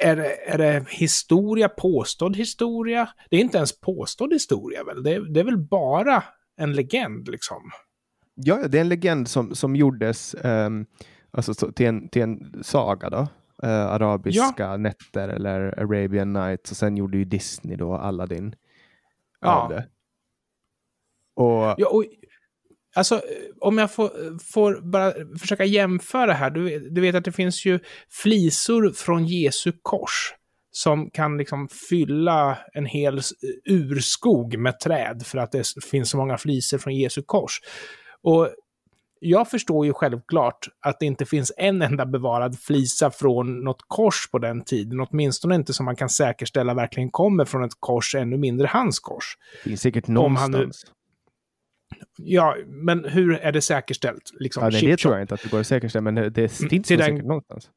[0.03, 3.09] Är det, är det historia, påstådd historia?
[3.31, 5.03] Det är inte ens påstådd historia väl?
[5.03, 6.25] Det är, det är väl bara
[6.57, 7.71] en legend liksom?
[8.35, 10.87] Ja, ja, det är en legend som, som gjordes ehm,
[11.31, 13.29] alltså, så, till, en, till en saga då.
[13.63, 18.55] Eh, arabiska nätter eller Arabian Nights och sen gjorde ju Disney då Aladdin
[19.41, 19.83] Ja.
[21.35, 22.05] Och Ja, och,
[22.95, 23.23] alltså,
[23.61, 26.51] om jag får, får bara försöka jämföra här.
[26.51, 27.79] Du, du vet att det finns ju
[28.23, 30.35] flisor från Jesu kors
[30.73, 33.21] som kan liksom fylla en hel
[33.71, 37.61] urskog med träd för att det finns så många flisor från Jesu kors.
[38.23, 38.49] Och
[39.21, 44.31] jag förstår ju självklart att det inte finns en enda bevarad flisa från något kors
[44.31, 48.37] på den tiden, åtminstone inte som man kan säkerställa verkligen kommer från ett kors, ännu
[48.39, 49.25] mindre hans kors.
[49.65, 50.93] det finns säkert Om han nu- någonstans.
[52.17, 54.23] Ja, men hur är det säkerställt?
[54.41, 54.97] Liksom, Ja, det shop.
[54.97, 57.07] tror jag inte att det går att säkerställa, men det, det finns Mm, nog den-
[57.17, 57.71] säkert någonstans.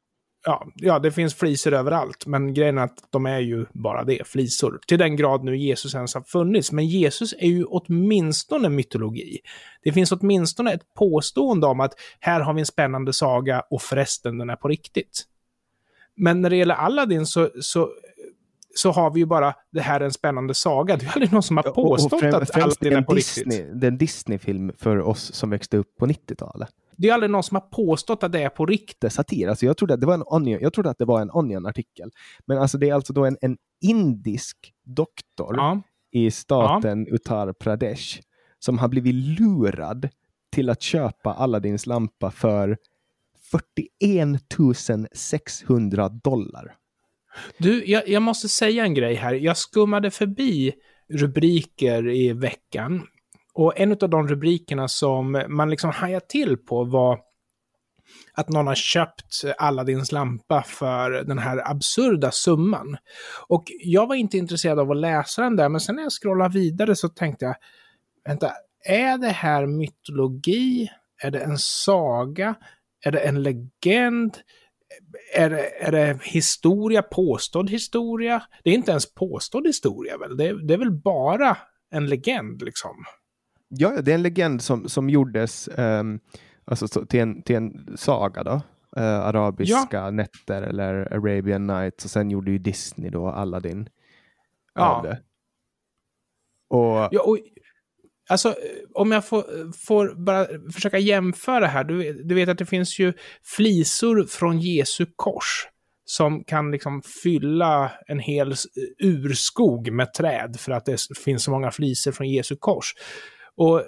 [0.46, 4.26] Ja, ja, det finns flisor överallt, men grejen är att de är ju bara det,
[4.26, 4.80] flisor.
[4.86, 6.72] Till den grad nu Jesus ens har funnits.
[6.72, 9.38] Men Jesus är ju åtminstone mytologi.
[9.82, 14.38] Det finns åtminstone ett påstående om att här har vi en spännande saga och förresten,
[14.38, 15.22] den är på riktigt.
[16.16, 17.90] Men när det gäller Aladdin så, så,
[18.76, 20.96] så har vi ju bara det här är en spännande saga.
[20.96, 23.58] Det är aldrig någon som har Och- och påstått främ- att Aladdin är på Disney,
[23.58, 23.80] riktigt.
[23.80, 26.68] Det är en Disney-film för oss som växte upp på 90-talet.
[26.96, 29.12] Det är aldrig någon som har påstått att det är på riktigt.
[29.12, 29.48] Satir.
[29.48, 32.10] Alltså jag, trodde att det var en onion, jag trodde att det var en Onion-artikel.
[32.46, 35.80] Men alltså det är alltså då en, en indisk doktor Ja.
[36.12, 38.20] i staten Uttar Pradesh
[38.58, 40.08] som har blivit lurad
[40.52, 42.76] till att köpa Aladdins lampa för
[43.50, 46.74] 41 600 dollar.
[47.58, 49.34] Du, jag, jag måste säga en grej här.
[49.34, 50.72] Jag skummade förbi
[51.12, 53.06] rubriker i veckan.
[53.54, 57.20] Och en av de rubrikerna som man liksom hajade till på var
[58.32, 62.96] att någon har köpt Aladdins lampa för den här absurda summan.
[63.48, 66.58] Och jag var inte intresserad av att läsa den där, men sen när jag scrollade
[66.58, 67.56] vidare så tänkte jag,
[68.24, 68.52] vänta,
[68.84, 70.88] är det här mytologi?
[71.22, 72.54] Är det en saga?
[73.04, 74.38] Är det en legend?
[75.34, 78.42] Är det, är det historia, påstådd historia?
[78.64, 80.36] Det är inte ens påstådd historia väl?
[80.36, 81.56] Det, det är väl bara
[81.90, 83.04] en legend liksom?
[83.68, 86.20] Ja, ja, det är en legend som, som gjordes ehm,
[86.64, 88.60] alltså, så, till, en, till en saga då.
[88.96, 93.88] Eh, arabiska nätter eller Arabian Nights och sen gjorde ju Disney då Aladdin
[94.74, 95.16] Ja.
[96.68, 97.38] Och Ja, och,
[98.28, 98.54] alltså,
[98.94, 101.84] om jag får, får bara försöka jämföra här.
[101.84, 103.12] Du, du vet att det finns ju
[103.56, 105.66] flisor från Jesu kors
[106.06, 108.64] som kan liksom fylla en hel s-
[109.02, 112.94] urskog med träd för att det finns så många flisor från Jesu kors.
[113.56, 113.82] Och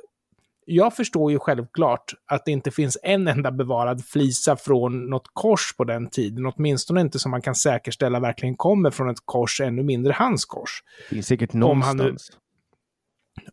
[0.68, 5.75] jag förstår ju självklart att det inte finns en enda bevarad flisa från något kors
[5.77, 9.83] på den tiden, åtminstone inte som man kan säkerställa verkligen kommer från ett kors, ännu
[9.83, 10.70] mindre hans kors.
[11.09, 12.38] det finns säkert Om han nu- någonstans.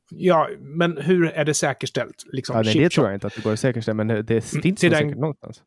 [0.09, 2.23] Ja, men hur är det säkerställt?
[2.31, 4.41] Liksom, Ja, nej, det tror jag inte att det går att säkerställa, men det, det
[4.41, 5.61] finns till den- någonstans.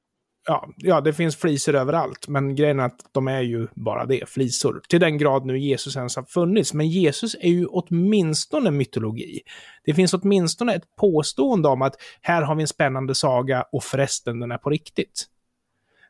[0.48, 4.29] Ja, ja, det finns flisor överallt, men grejen är att de är ju bara det,
[4.29, 4.81] flisor.
[4.88, 6.74] Till den grad nu Jesus ens har funnits.
[6.74, 9.40] Men Jesus är ju åtminstone mytologi.
[9.85, 14.40] Det finns åtminstone ett påstående om att här har vi en spännande saga och förresten,
[14.40, 15.24] den är på riktigt.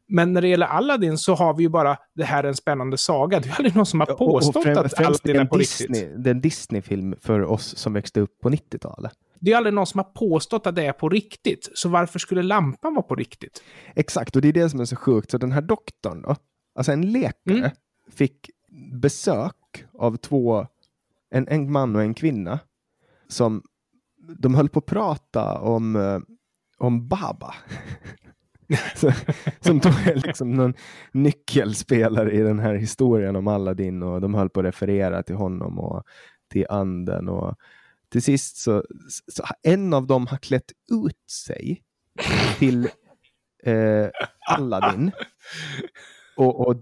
[0.09, 2.99] Men när det gäller Aladdin så har vi ju bara det här är en spännande
[2.99, 3.41] saga.
[3.41, 5.57] Det är aldrig någon som har Och- och påstått främ- att Aladdin är en på
[5.57, 6.25] Disney, riktigt.
[6.25, 9.13] Det är en Disney-film för oss som växte upp på 90-talet.
[9.41, 11.71] Det är aldrig någon som har påstått att det är på riktigt.
[11.75, 13.63] Så varför skulle lampan vara på riktigt?
[13.95, 15.31] Exakt, och det är det som är så sjukt.
[15.31, 16.37] Så den här doktorn då,
[16.79, 17.71] alltså en läkare, Mm.
[18.13, 18.51] fick
[18.93, 20.67] besök av två,
[21.31, 22.59] en, en man och en kvinna,
[23.29, 23.63] som
[24.39, 26.19] de höll på att prata om, eh,
[26.79, 27.55] om Baba.
[29.61, 30.75] som då är liksom någon
[31.13, 35.79] nyckelspelare i den här historien om Aladdin och de höll på att referera till honom
[35.79, 36.03] och
[36.51, 37.55] till anden och
[38.09, 41.83] till sist så, så en av dem har klätt ut sig
[42.59, 42.89] till
[43.63, 44.09] eh,
[44.49, 45.11] Aladdin
[46.37, 46.77] och, och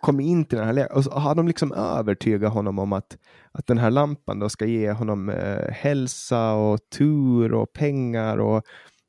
[0.00, 3.18] kom in till den här och så har de liksom övertygat honom om att,
[3.52, 8.64] att den här lampan då ska ge honom eh, hälsa och tur och pengar och,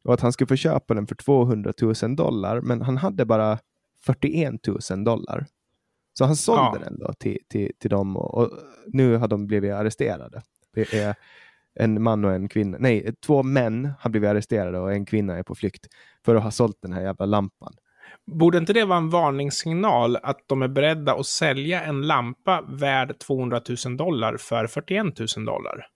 [0.08, 2.62] och att han skulle få köpa den för 200 000 dollar.
[2.62, 3.60] Men han hade bara
[4.06, 4.54] 41
[4.90, 5.46] 000 dollar.
[6.14, 6.80] Så han sålde ja.
[6.84, 8.52] den då till, till, till dem och, och,
[8.86, 10.42] nu har de blivit arresterade.
[10.74, 11.16] Det är
[11.80, 12.78] en man och en kvinna.
[12.80, 15.88] Nej, två män har blivit arresterade och en kvinna är på flykt
[16.26, 17.74] för att ha sålt den här jävla lampan.
[18.26, 23.20] Borde inte det vara en varningssignal att de är beredda att sälja en lampa värd
[23.20, 25.88] 200 000 dollar för 41 000 dollar?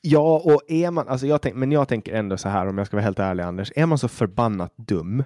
[0.00, 2.86] Ja, och är man, alltså jag tänk, men jag tänker ändå så här om jag
[2.86, 5.24] ska vara helt ärlig Anders, är man så förbannat dum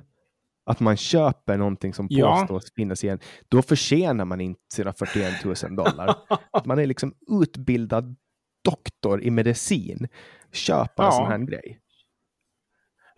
[0.66, 2.36] att man köper någonting som ja.
[2.40, 3.18] påstås finnas igen,
[3.48, 6.16] då förtjänar man inte sina 41 000 dollar.
[6.64, 8.16] man är liksom utbildad
[8.64, 10.08] doktor i medicin,
[10.52, 11.06] köpa ja.
[11.06, 11.80] en sån här grej.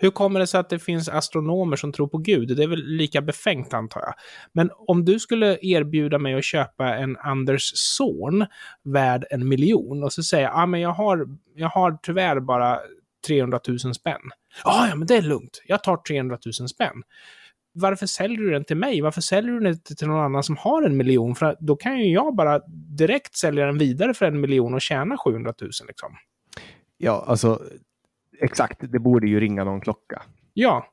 [0.03, 2.57] Hur kommer det sig att det finns astronomer som tror på Gud?
[2.57, 4.15] Det är väl lika befängt antar jag.
[4.53, 8.47] Men om du skulle erbjuda mig att köpa en Anders son
[8.85, 11.27] värd en miljon och så säga, jag, ah, men jag har,
[11.57, 12.79] jag har tyvärr bara
[13.27, 14.21] 300 000 spänn.
[14.65, 15.63] Ah, ja, men det är lugnt.
[15.67, 17.03] Jag tar 300 000 spänn.
[17.75, 19.01] Varför säljer du den till mig?
[19.01, 21.35] Varför säljer du den inte till någon annan som har en miljon?
[21.35, 22.61] För då kan ju jag bara
[22.99, 26.17] direkt sälja den vidare för en miljon och tjäna 700 000 liksom.
[26.99, 27.63] Ja, alltså
[28.45, 30.23] exakt, det borde ju ringa någon klocka.
[30.55, 30.87] Ja.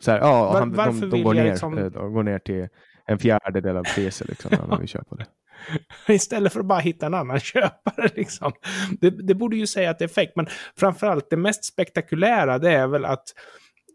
[0.00, 1.78] Så här, ja, han, Var, de, de, går ner, liksom...
[1.78, 2.68] Eh, de går ner till
[3.06, 5.26] en fjärdedel av priset liksom, när vi köper det.
[6.08, 8.10] Istället för att bara hitta en annan köpare.
[8.14, 8.52] Liksom.
[9.00, 10.46] Det, det, borde ju säga att det är fake, men
[10.76, 13.24] framförallt det mest spektakulära det är väl att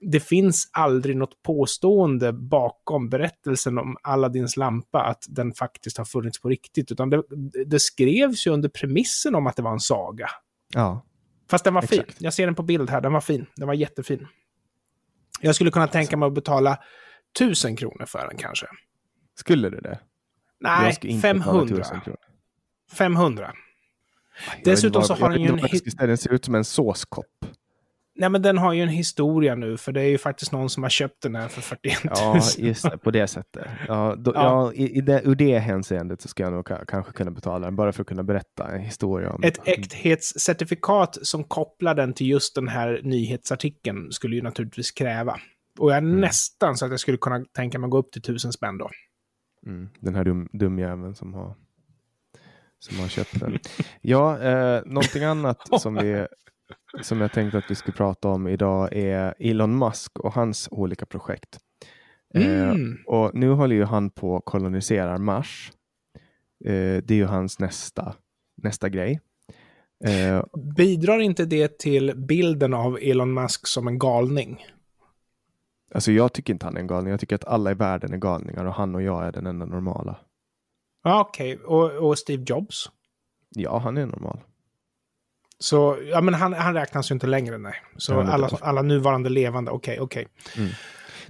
[0.02, 6.42] det finns aldrig något påstående bakom berättelsen om Aladdins lampa att den faktiskt har funnits
[6.42, 7.24] på riktigt, utan det,
[7.66, 10.28] det skrevs ju under premissen om att det var en saga.
[10.74, 11.07] Ja.
[11.50, 12.14] Fast den var Exakt.
[12.14, 12.16] fin.
[12.20, 13.02] Jag ser den på bild här.
[13.02, 13.46] Den var fin.
[13.56, 14.28] Den var jättefin.
[15.42, 16.78] Jag skulle kunna tänka mig att betala
[17.40, 18.68] tusen kronor för den kanske.
[19.36, 20.00] Skulle du det?
[20.60, 21.86] Nej, 500.
[22.92, 23.54] 500.
[24.64, 26.08] Dessutom så har den ju en...
[26.08, 27.46] Den ser ut som en såskopp.
[28.20, 30.84] Nej, men den har ju en historia nu, för det är ju faktiskt någon som
[30.84, 32.14] har köpt den här för 41 000.
[32.16, 33.68] Ja, just det, på det sättet.
[33.88, 34.44] Ja, då, ja.
[34.44, 37.76] ja i, i det, ur det hänseendet så ska jag nog kanske kunna betala den,
[37.76, 42.56] bara för att kunna berätta en historia om Ett äkthetscertifikat som kopplar den till just
[42.56, 45.40] den här nyhetsartikeln skulle ju naturligtvis kräva.
[45.80, 46.22] Och jag är mm.
[46.22, 48.90] nästan så att jag skulle kunna tänka mig gå upp till tusen spänn då.
[49.66, 51.56] Mm, den här dum, dumjäveln som har,
[52.80, 53.60] som har köpt den.
[54.02, 56.28] ja, eh, någonting annat som vi
[57.02, 61.06] som jag tänkte att vi skulle prata om idag är Elon Musk och hans olika
[61.06, 61.60] projekt.
[62.34, 62.92] Eh, mm.
[62.92, 65.72] Eh, och nu håller ju han på att kolonisera Mars.
[66.66, 66.72] Eh,
[67.04, 68.16] det är ju hans nästa,
[68.56, 69.22] nästa grej.
[70.06, 70.44] Eh,
[70.76, 74.66] Bidrar inte det till bilden av Elon Musk som en galning?
[75.94, 77.12] Alltså jag tycker inte han är en galning.
[77.12, 79.66] Jag tycker att alla i världen är galningar och han och jag är den enda
[79.66, 80.20] normala.
[81.04, 81.66] Okej, okay.
[81.66, 82.92] och, och Steve Jobs?
[83.50, 84.40] Ja, han är normal.
[85.60, 87.76] Så, ja men han, han räknas ju inte längre, nej.
[87.98, 90.28] Så ja, alla, alla nuvarande levande, okej, okay, okej.
[90.52, 90.64] Okay.
[90.64, 90.76] Mm.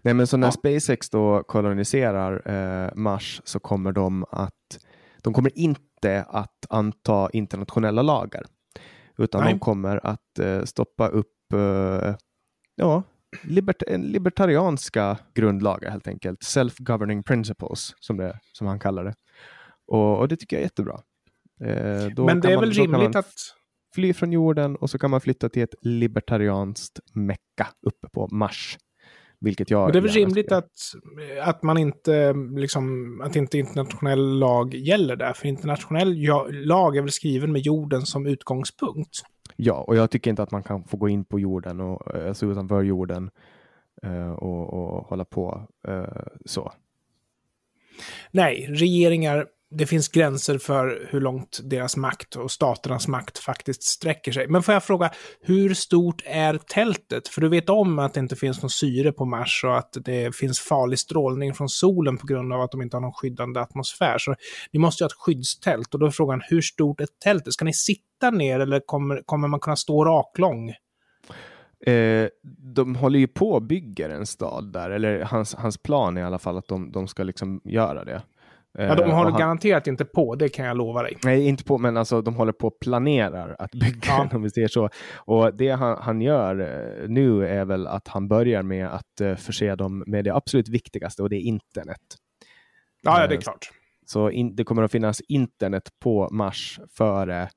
[0.02, 0.52] Nej, men så när ja.
[0.52, 4.80] SpaceX då koloniserar eh, Mars så kommer de att,
[5.22, 8.44] de kommer inte att anta internationella lagar.
[9.18, 9.54] Utan nej.
[9.54, 12.16] de kommer att eh, stoppa upp, eh,
[12.76, 13.04] ja,
[13.44, 16.40] libert libertarianska grundlagar helt enkelt.
[16.44, 19.14] Self-governing principles, som, det, som han kallar det.
[19.88, 21.02] Och, och det tycker jag är jättebra.
[21.62, 23.34] Eh, men det är man, väl rimligt att
[23.96, 28.78] fly från jorden och så kan man flytta till ett libertarianskt mecka uppe på Mars.
[29.40, 30.72] Vilket jag Men det är väl rimligt att,
[31.42, 36.16] att man inte, liksom, att inte internationell lag gäller där, för internationell
[36.50, 39.22] lag är väl skriven med jorden som utgångspunkt.
[39.56, 42.46] Ja, och jag tycker inte att man kan få gå in på jorden, och, alltså
[42.46, 43.30] utanför jorden
[44.06, 45.68] uh, och, och hålla på
[46.46, 46.72] så.
[48.32, 54.32] Nej, regeringar det finns gränser för hur långt deras makt och staternas makt faktiskt sträcker
[54.32, 54.48] sig.
[54.48, 55.12] Men får jag fråga,
[55.42, 57.28] hur stort är tältet?
[57.28, 60.36] För du vet om att det inte finns någon syre på Mars och att det
[60.36, 64.18] finns farlig strålning från solen på grund av att de inte har någon skyddande atmosfär.
[64.18, 64.36] Så
[64.72, 67.54] ni måste ju ha ett skyddstält och då är frågan, hur stort är tältet?
[67.54, 70.74] Ska ni sitta ner eller kommer, kommer man kunna stå raklång?
[71.86, 72.28] Eh,
[72.76, 76.24] de håller ju på och bygger en stad där, eller hans, hans plan är i
[76.24, 78.22] alla fall att de, de ska liksom göra det.
[78.80, 81.18] Ja, de Eh, håller han- garanterat inte på, det kan jag lova dig.
[81.24, 84.30] Nej, inte på, men alltså de håller på och planerar att bygga Ja.
[84.34, 84.90] om vi säger så.
[85.18, 89.36] Och det han, han gör eh, nu är väl att han börjar med att eh,
[89.36, 92.02] förse dem med det absolut viktigaste och det är internet.
[93.02, 93.70] Ja, ja det är klart.
[94.06, 97.50] Så in, det kommer att finnas internet på Mars före,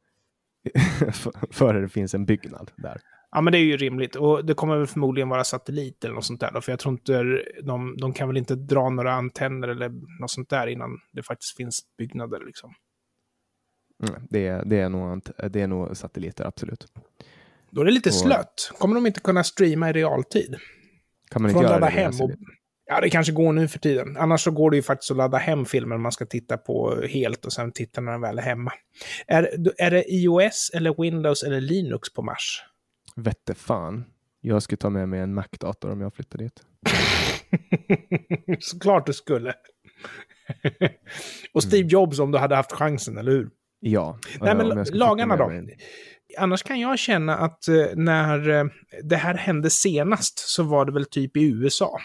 [1.50, 3.00] före det finns en byggnad där.
[3.32, 4.16] Ja, men det är ju rimligt.
[4.16, 6.50] Och det kommer väl förmodligen vara satellit eller något sånt där.
[6.52, 10.30] Då, för jag tror inte de, de kan väl inte dra några antenner eller något
[10.30, 12.40] sånt där innan det faktiskt finns byggnader.
[12.46, 12.74] Liksom.
[14.08, 16.86] Mm, det, är- det, är nog, det är nog satelliter, absolut.
[17.70, 18.72] Då är det lite Och- slött.
[18.78, 20.56] Kommer de inte kunna streama i realtid?
[21.30, 22.00] Kan man inte Från göra ladda det?
[22.00, 22.08] hem.
[22.08, 22.38] Och, satellit?
[22.86, 24.16] ja, det kanske går nu för tiden.
[24.16, 27.46] Annars så går det ju faktiskt att ladda hem filmer man ska titta på helt
[27.46, 28.72] och sen titta när den väl är hemma.
[29.26, 29.42] Är,
[29.78, 32.64] är det iOS eller Windows eller Linux på Mars?
[33.22, 34.04] Vette fan.
[34.40, 36.62] Jag skulle ta med mig en Mac-dator om jag flyttar dit.
[38.60, 39.54] Såklart du skulle.
[41.52, 43.50] och Steve Jobs om du hade haft chansen, eller hur?
[43.80, 44.18] Ja.
[44.40, 45.48] Nej, men lagarna då?
[45.48, 45.76] mig
[46.38, 48.64] Annars kan jag känna att eh, när eh,
[49.02, 51.98] det här hände senast så var det väl typ i USA.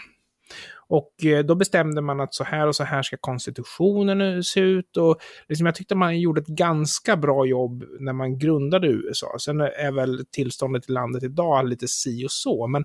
[0.88, 4.60] Och eh, då bestämde man att så här och så här ska konstitutionen eh, se
[4.60, 4.96] ut.
[4.96, 5.16] Och
[5.48, 9.36] liksom jag tyckte man gjorde ett ganska bra jobb när man grundade USA.
[9.38, 12.66] Sen är väl tillståndet i landet idag lite si och så.
[12.66, 12.84] Men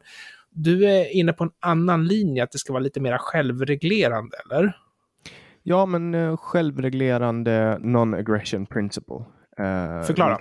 [0.49, 4.77] du är inne på en annan linje, att det ska vara lite mer självreglerande, eller?
[5.63, 9.25] Ja, men eh, självreglerande non-aggression principle.
[9.57, 10.37] Eh, Förklara.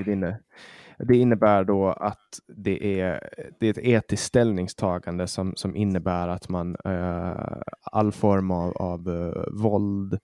[1.05, 3.31] Det innebär då att det är,
[3.61, 9.09] det är ett etiskt ställningstagande som, som innebär att man eh, all form av, av
[9.09, 10.19] eh, våld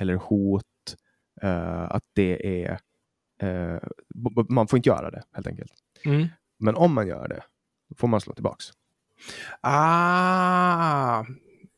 [0.00, 0.64] eller hot,
[1.42, 2.78] eh, att det är
[3.42, 3.78] eh,
[4.48, 5.72] man får inte göra det helt enkelt.
[6.04, 6.28] Mm.
[6.58, 7.42] Men om man gör det,
[7.96, 8.66] får man slå tillbaks.
[9.60, 11.24] Ah,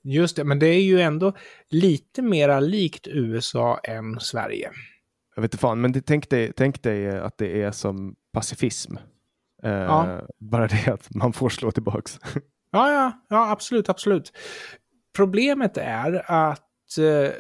[0.03, 0.45] just det.
[0.45, 1.33] Men det är ju ändå
[1.69, 4.71] lite mera likt USA än Sverige.
[5.35, 8.97] Jag vet inte fan, men det, tänk, dig, tänk dig att det är som pacifism.
[9.63, 10.21] Eh, Ja.
[10.41, 12.19] Bara det att man får slå tillbaks.
[12.71, 14.33] Ja, ja, ja, absolut, absolut.
[15.17, 17.33] Problemet är att eh,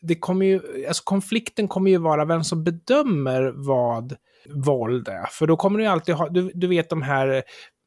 [0.00, 4.16] det kommer ju, alltså konflikten kommer ju vara vem som bedömer vad
[4.54, 5.26] våld är.
[5.30, 7.42] För då kommer du alltid ha, du, du vet de här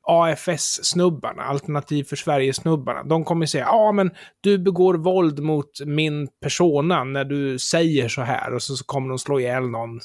[0.08, 7.04] AFS-snubbarna, Alternativ för Sverige-snubbarna, de kommer säga ja men du begår våld mot min persona
[7.04, 10.00] när du säger så här och så, så kommer de slå ihjäl någon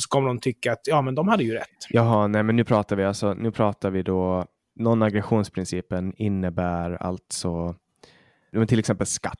[0.00, 1.68] och så kommer de tycka att ja men de hade ju rätt.
[1.90, 4.46] Jaha, nej men nu pratar vi alltså, nu pratar vi då,
[4.80, 7.74] non-aggressionsprincipen innebär alltså,
[8.52, 9.36] men till exempel skatt.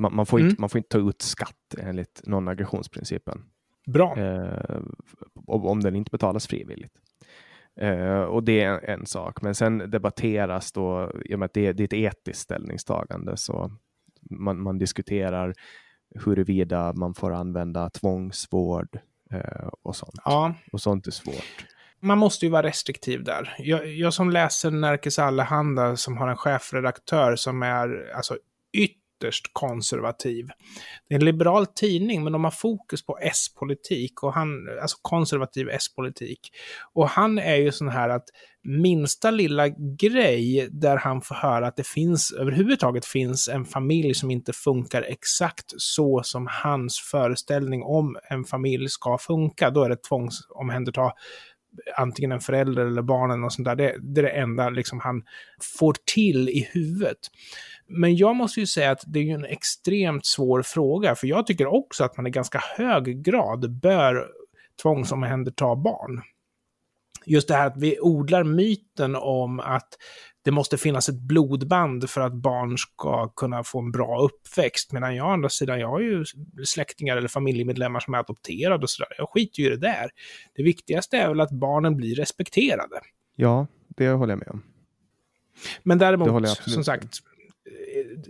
[0.00, 0.50] Man, man, får Mm.
[0.50, 3.42] inte, man får inte ta ut skatt enligt non-aggressionsprincipen.
[3.86, 4.16] Bra.
[4.18, 4.80] eh,
[5.46, 6.92] om den inte betalas frivilligt.
[7.80, 11.54] Eh, och det är en, en sak, men sen debatteras då, i och med att
[11.54, 13.70] det, det är ett etiskt ställningstagande, så
[14.30, 15.54] man, man diskuterar
[16.24, 18.98] huruvida man får använda tvångsvård
[19.82, 20.20] och sånt.
[20.24, 20.54] Ja.
[20.72, 21.66] Och sånt är svårt.
[22.00, 23.54] man måste ju vara restriktiv där.
[23.58, 28.38] Jag, jag som läser Nerikes Allehanda som har en chefredaktör som är alltså
[28.72, 30.48] ytterst konservativ.
[31.08, 35.68] Det är en liberal tidning, men de har fokus på S-politik, och han, alltså konservativ
[35.68, 36.50] S-politik.
[36.92, 38.24] Och han är ju sån här att
[38.64, 44.30] minsta lilla grej där han får höra att det finns, överhuvudtaget finns en familj som
[44.30, 50.02] inte funkar exakt så som hans föreställning om en familj ska funka, då är det
[50.02, 51.12] tvångsomhänderta
[51.96, 53.76] antingen en förälder eller barnen och sånt där.
[53.76, 55.22] Det, det är det enda liksom han
[55.78, 57.18] får till i huvudet.
[57.88, 61.46] Men jag måste ju säga att det är ju en extremt svår fråga, för jag
[61.46, 64.26] tycker också att man i ganska hög grad bör
[64.82, 66.22] tvångsomhänderta barn.
[67.28, 69.88] Just det här att vi odlar myten om att
[70.44, 74.92] det måste finnas ett blodband för att barn ska kunna få en bra uppväxt.
[74.92, 76.24] Medan jag å andra sidan, jag har ju
[76.64, 79.14] släktingar eller familjemedlemmar som är adopterade och sådär.
[79.18, 80.10] Jag skiter ju i det där.
[80.56, 83.00] Det viktigaste är väl att barnen blir respekterade.
[83.36, 84.62] Ja, det håller jag med om.
[85.82, 87.18] Men däremot, som sagt,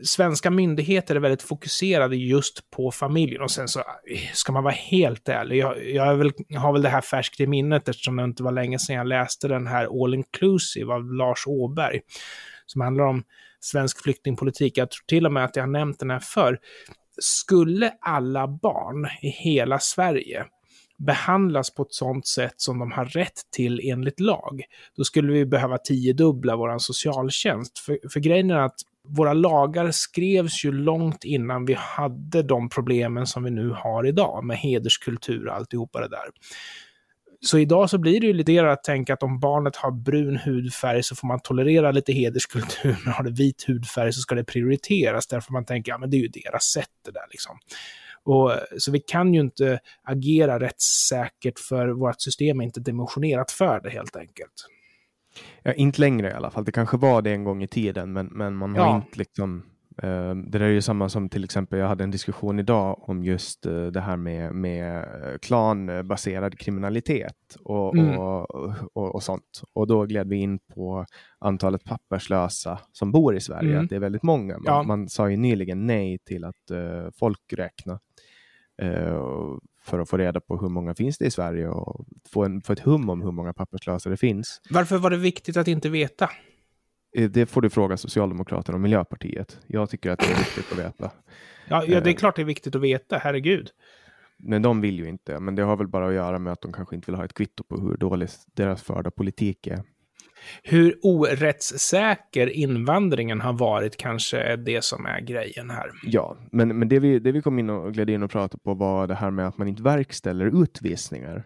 [0.03, 3.43] svenska myndigheter är väldigt fokuserade just på familjen.
[3.43, 6.83] Och sen så, eh, ska man vara helt ärlig, jag, jag, är väl, har väl
[6.83, 10.05] det här färskt i minnet eftersom det inte var länge sedan jag läste den här
[10.05, 12.01] All Inclusive av Lars Åberg,
[12.67, 13.23] som handlar om
[13.61, 14.79] svensk flyktingpolitik.
[14.79, 16.59] Jag tror till och med att jag har nämnt den här förr.
[17.21, 20.45] Skulle alla barn i hela Sverige
[20.99, 24.63] behandlas på ett sådant sätt som de har rätt till enligt lag,
[24.97, 27.79] då skulle vi behöva tiodubbla vår socialtjänst.
[27.79, 33.27] För, för grejen är att våra lagar skrevs ju långt innan vi hade de problemen
[33.27, 36.29] som vi nu har idag med hederskultur och alltihopa det där.
[37.41, 41.03] Så idag så blir det ju lite att tänka att om barnet har brun hudfärg
[41.03, 45.27] så får man tolerera lite hederskultur, men har det vit hudfärg så ska det prioriteras
[45.27, 47.59] därför man tänker, ja men det är ju deras sätt det där liksom.
[48.25, 53.81] Och, så vi kan ju inte agera rättssäkert för vårt system är inte dimensionerat för
[53.81, 54.67] det helt enkelt.
[55.63, 56.65] Ja, inte längre i alla fall.
[56.65, 58.97] Det kanske var det en gång i tiden, men, men man har Ja.
[58.97, 59.63] inte liksom
[60.03, 63.25] eh, det där är ju samma som till exempel, jag hade en diskussion idag om
[63.25, 68.19] just eh, det här med, med eh, klanbaserad kriminalitet och, Mm.
[68.19, 68.51] och,
[68.97, 69.63] och, och sånt.
[69.75, 71.05] Och då gled vi in på
[71.39, 73.85] antalet papperslösa som bor i Sverige, Mm.
[73.85, 74.55] att det är väldigt många.
[74.55, 74.83] Man, Ja.
[74.83, 77.99] man sa ju nyligen nej till att uh, folkräkna
[78.83, 79.23] eh,
[79.89, 82.73] för att få reda på hur många finns det i Sverige och få, en, få
[82.73, 84.61] ett hum om hur många papperslösa det finns.
[84.71, 86.31] Varför var det viktigt att inte veta?
[87.17, 89.59] Eh, Det får du fråga Socialdemokraterna och Miljöpartiet.
[89.67, 91.11] Jag tycker att det är viktigt att veta.
[91.69, 92.17] Ja, ja, det är Eh.
[92.17, 93.71] klart det är viktigt att veta, herregud.
[94.39, 95.41] Men de vill ju inte.
[95.41, 97.35] Men det har väl bara att göra med att de kanske inte vill ha ett
[97.35, 99.83] kvitto på hur dålig deras förda politik är.
[100.63, 105.91] Hur orättssäker invandringen har varit kanske är det som är grejen här.
[106.03, 108.75] Ja, men, men det, vi, det vi kom in och gled in och pratade på
[108.75, 111.45] var det här med att man inte verkställer utvisningar.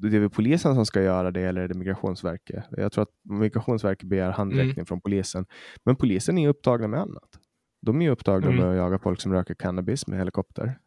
[0.00, 2.64] Det är väl polisen som ska göra det eller är det Migrationsverket?
[2.70, 5.46] Jag tror att Migrationsverket begär handräckning från polisen.
[5.84, 7.39] Men polisen är upptagna med annat.
[7.82, 8.60] De är ju upptagna Mm.
[8.60, 10.78] med att jaga folk som röker cannabis med helikopter.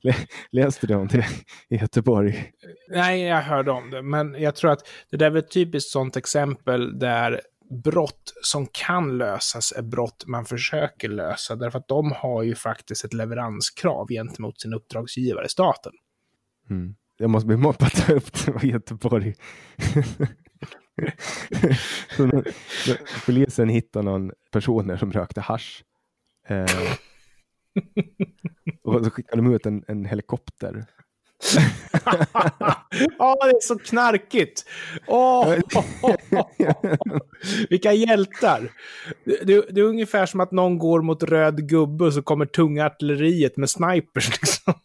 [0.50, 1.26] Läste du om det
[1.68, 2.52] i Göteborg?
[2.90, 5.90] Nej, jag hörde om det, men jag tror att det där är väl ett typiskt
[5.90, 7.40] sånt exempel där
[7.84, 13.04] brott som kan lösas är brott man försöker lösa, därför att de har ju faktiskt
[13.04, 15.92] ett leveranskrav gentemot sin uppdragsgivare, staten.
[16.70, 16.94] Mm.
[17.16, 19.34] Jag måste bli mobbad ta upp det var Göteborg.
[23.26, 25.84] Polisen hittade någon personer som rökte hasch.
[26.48, 26.66] Eh,
[28.82, 30.86] och så skickade de ut en, en helikopter.
[33.18, 34.64] Ja, det är så knarkigt!
[35.06, 35.54] Åh!
[37.70, 38.72] Vilka hjältar!
[39.24, 42.46] Det, det, det är ungefär som att någon går mot röd gubbe och så kommer
[42.46, 44.30] tunga artilleriet med snipers.
[44.30, 44.74] Liksom.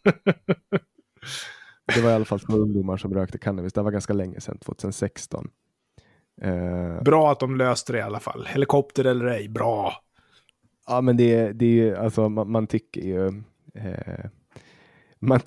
[1.94, 3.72] Det var i alla fall två ungdomar som rökte cannabis.
[3.72, 5.48] Det var ganska länge sedan, 2016.
[6.42, 8.46] Eh, Bra att de löste det i alla fall.
[8.46, 10.02] Helikopter eller ej, bra.
[10.90, 13.26] Ja, men det, det är ju, alltså man, man tycker ju...
[13.74, 14.24] Eh,
[15.18, 15.40] man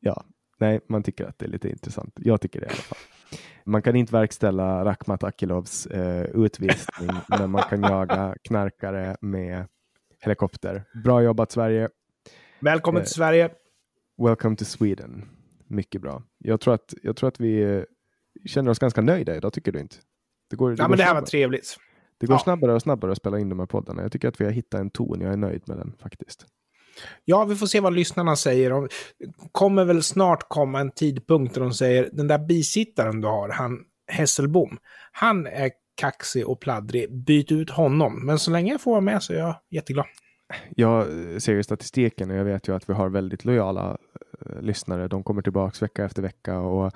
[0.00, 0.24] ja,
[0.58, 2.14] nej, man tycker att det är lite intressant.
[2.16, 2.98] Jag tycker det i alla fall.
[3.64, 9.66] Man kan inte verkställa Rakhmat Akilovs eh, utvisning, men man kan jaga knarkare med
[10.20, 10.84] helikopter.
[11.04, 11.88] Bra jobbat Sverige.
[12.60, 13.50] Välkommen Eh, till Sverige.
[14.28, 15.28] Welcome to Sweden.
[15.66, 16.22] Mycket bra.
[16.38, 17.82] Jag tror att, jag tror att vi eh,
[18.46, 19.96] känner oss ganska nöjda idag, tycker du inte?
[20.50, 21.76] Det går, det Ja, men det här var trevligt.
[22.20, 22.38] Det går Ja.
[22.38, 24.02] snabbare och snabbare att spela in de här poddarna.
[24.02, 25.20] Jag tycker att vi har hittat en ton.
[25.20, 26.46] Jag är nöjd med den faktiskt.
[27.24, 28.70] Ja, vi får se vad lyssnarna säger.
[28.70, 28.88] De
[29.52, 33.78] kommer väl snart komma en tidpunkt där de säger den där bisittaren du har, han
[34.12, 34.78] Hesselbom,
[35.12, 37.12] han är kaxig och pladdrig.
[37.24, 38.26] Byt ut honom.
[38.26, 40.06] Men så länge jag får vara med så är jag jätteglad.
[40.76, 41.06] Jag
[41.42, 43.96] ser ju statistiken och jag vet ju att vi har väldigt lojala
[44.46, 45.08] eh, lyssnare.
[45.08, 46.92] De kommer tillbaks vecka efter vecka och.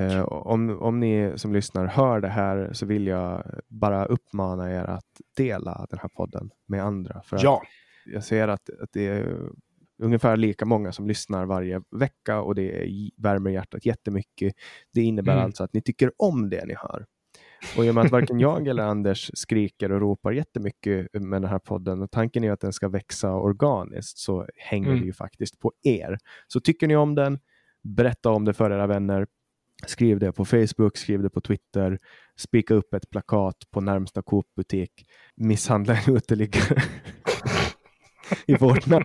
[0.00, 4.84] Eh, om, om ni som lyssnar hör det här så vill jag bara uppmana er
[4.84, 7.22] att dela den här podden med andra.
[7.24, 7.62] För Ja,
[8.06, 9.38] jag ser att, att det är
[10.02, 14.54] ungefär lika många som lyssnar varje vecka och det är- värmer hjärtat jättemycket.
[14.94, 15.44] Det innebär Mm.
[15.44, 17.06] alltså att ni tycker om det ni hör.
[17.78, 21.50] Och i och med att varken jag eller Anders skriker och ropar jättemycket med den
[21.50, 25.00] här podden och tanken är att den ska växa organiskt så hänger Mm.
[25.00, 26.18] det ju faktiskt på er.
[26.48, 27.38] Så tycker ni om den,
[27.82, 29.26] berätta om det för era vänner.
[29.86, 31.98] Skriv det på Facebook, skriv det på Twitter,
[32.36, 34.90] spika upp ett plakat på närmsta Coop-butik,
[35.36, 36.82] misshandla en uteliggare
[38.46, 39.04] i vårt namn.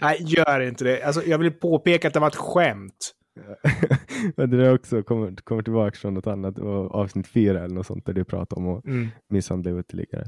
[0.00, 1.02] nej, gör inte det.
[1.02, 3.14] Alltså, jag vill påpeka att det var ett skämt.
[4.36, 8.12] Det där också kommer, kommer tillbaka från något annat, avsnitt fyra eller något sånt där
[8.12, 9.08] du pratar om att Mm.
[9.28, 10.24] misshandla uteliggare.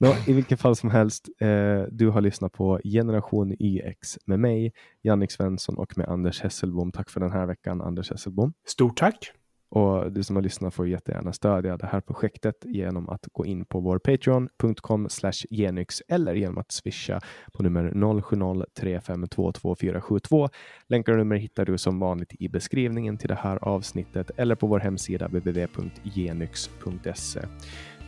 [0.00, 4.72] Nå, I vilket fall som helst, eh, du har lyssnat på Generation YX med mig,
[5.02, 6.92] Jannik Svensson och med Anders Hesselbom.
[6.92, 8.52] Tack för den här veckan, Anders Hesselbom.
[8.66, 9.32] Stort tack.
[9.70, 13.64] Och du som har lyssnat får jättegärna stödja det här projektet genom att gå in
[13.64, 15.08] på vår patreon.com
[15.50, 17.20] genyx eller genom att swisha
[17.52, 20.50] på nummer 0703522472.
[20.86, 24.66] Länkar och nummer hittar du som vanligt i beskrivningen till det här avsnittet eller på
[24.66, 27.40] vår hemsida www.genyx.se.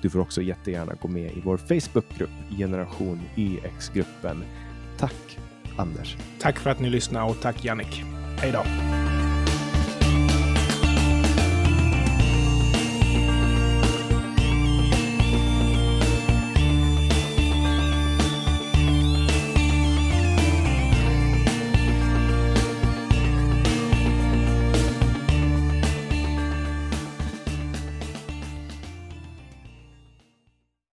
[0.03, 4.45] Du får också jättegärna gå med i vår Facebookgrupp Generation YX-gruppen.
[4.99, 5.39] Tack
[5.77, 6.17] Anders!
[6.41, 8.03] Tack för att ni lyssnade och tack Jannik.
[8.39, 8.63] Hej då.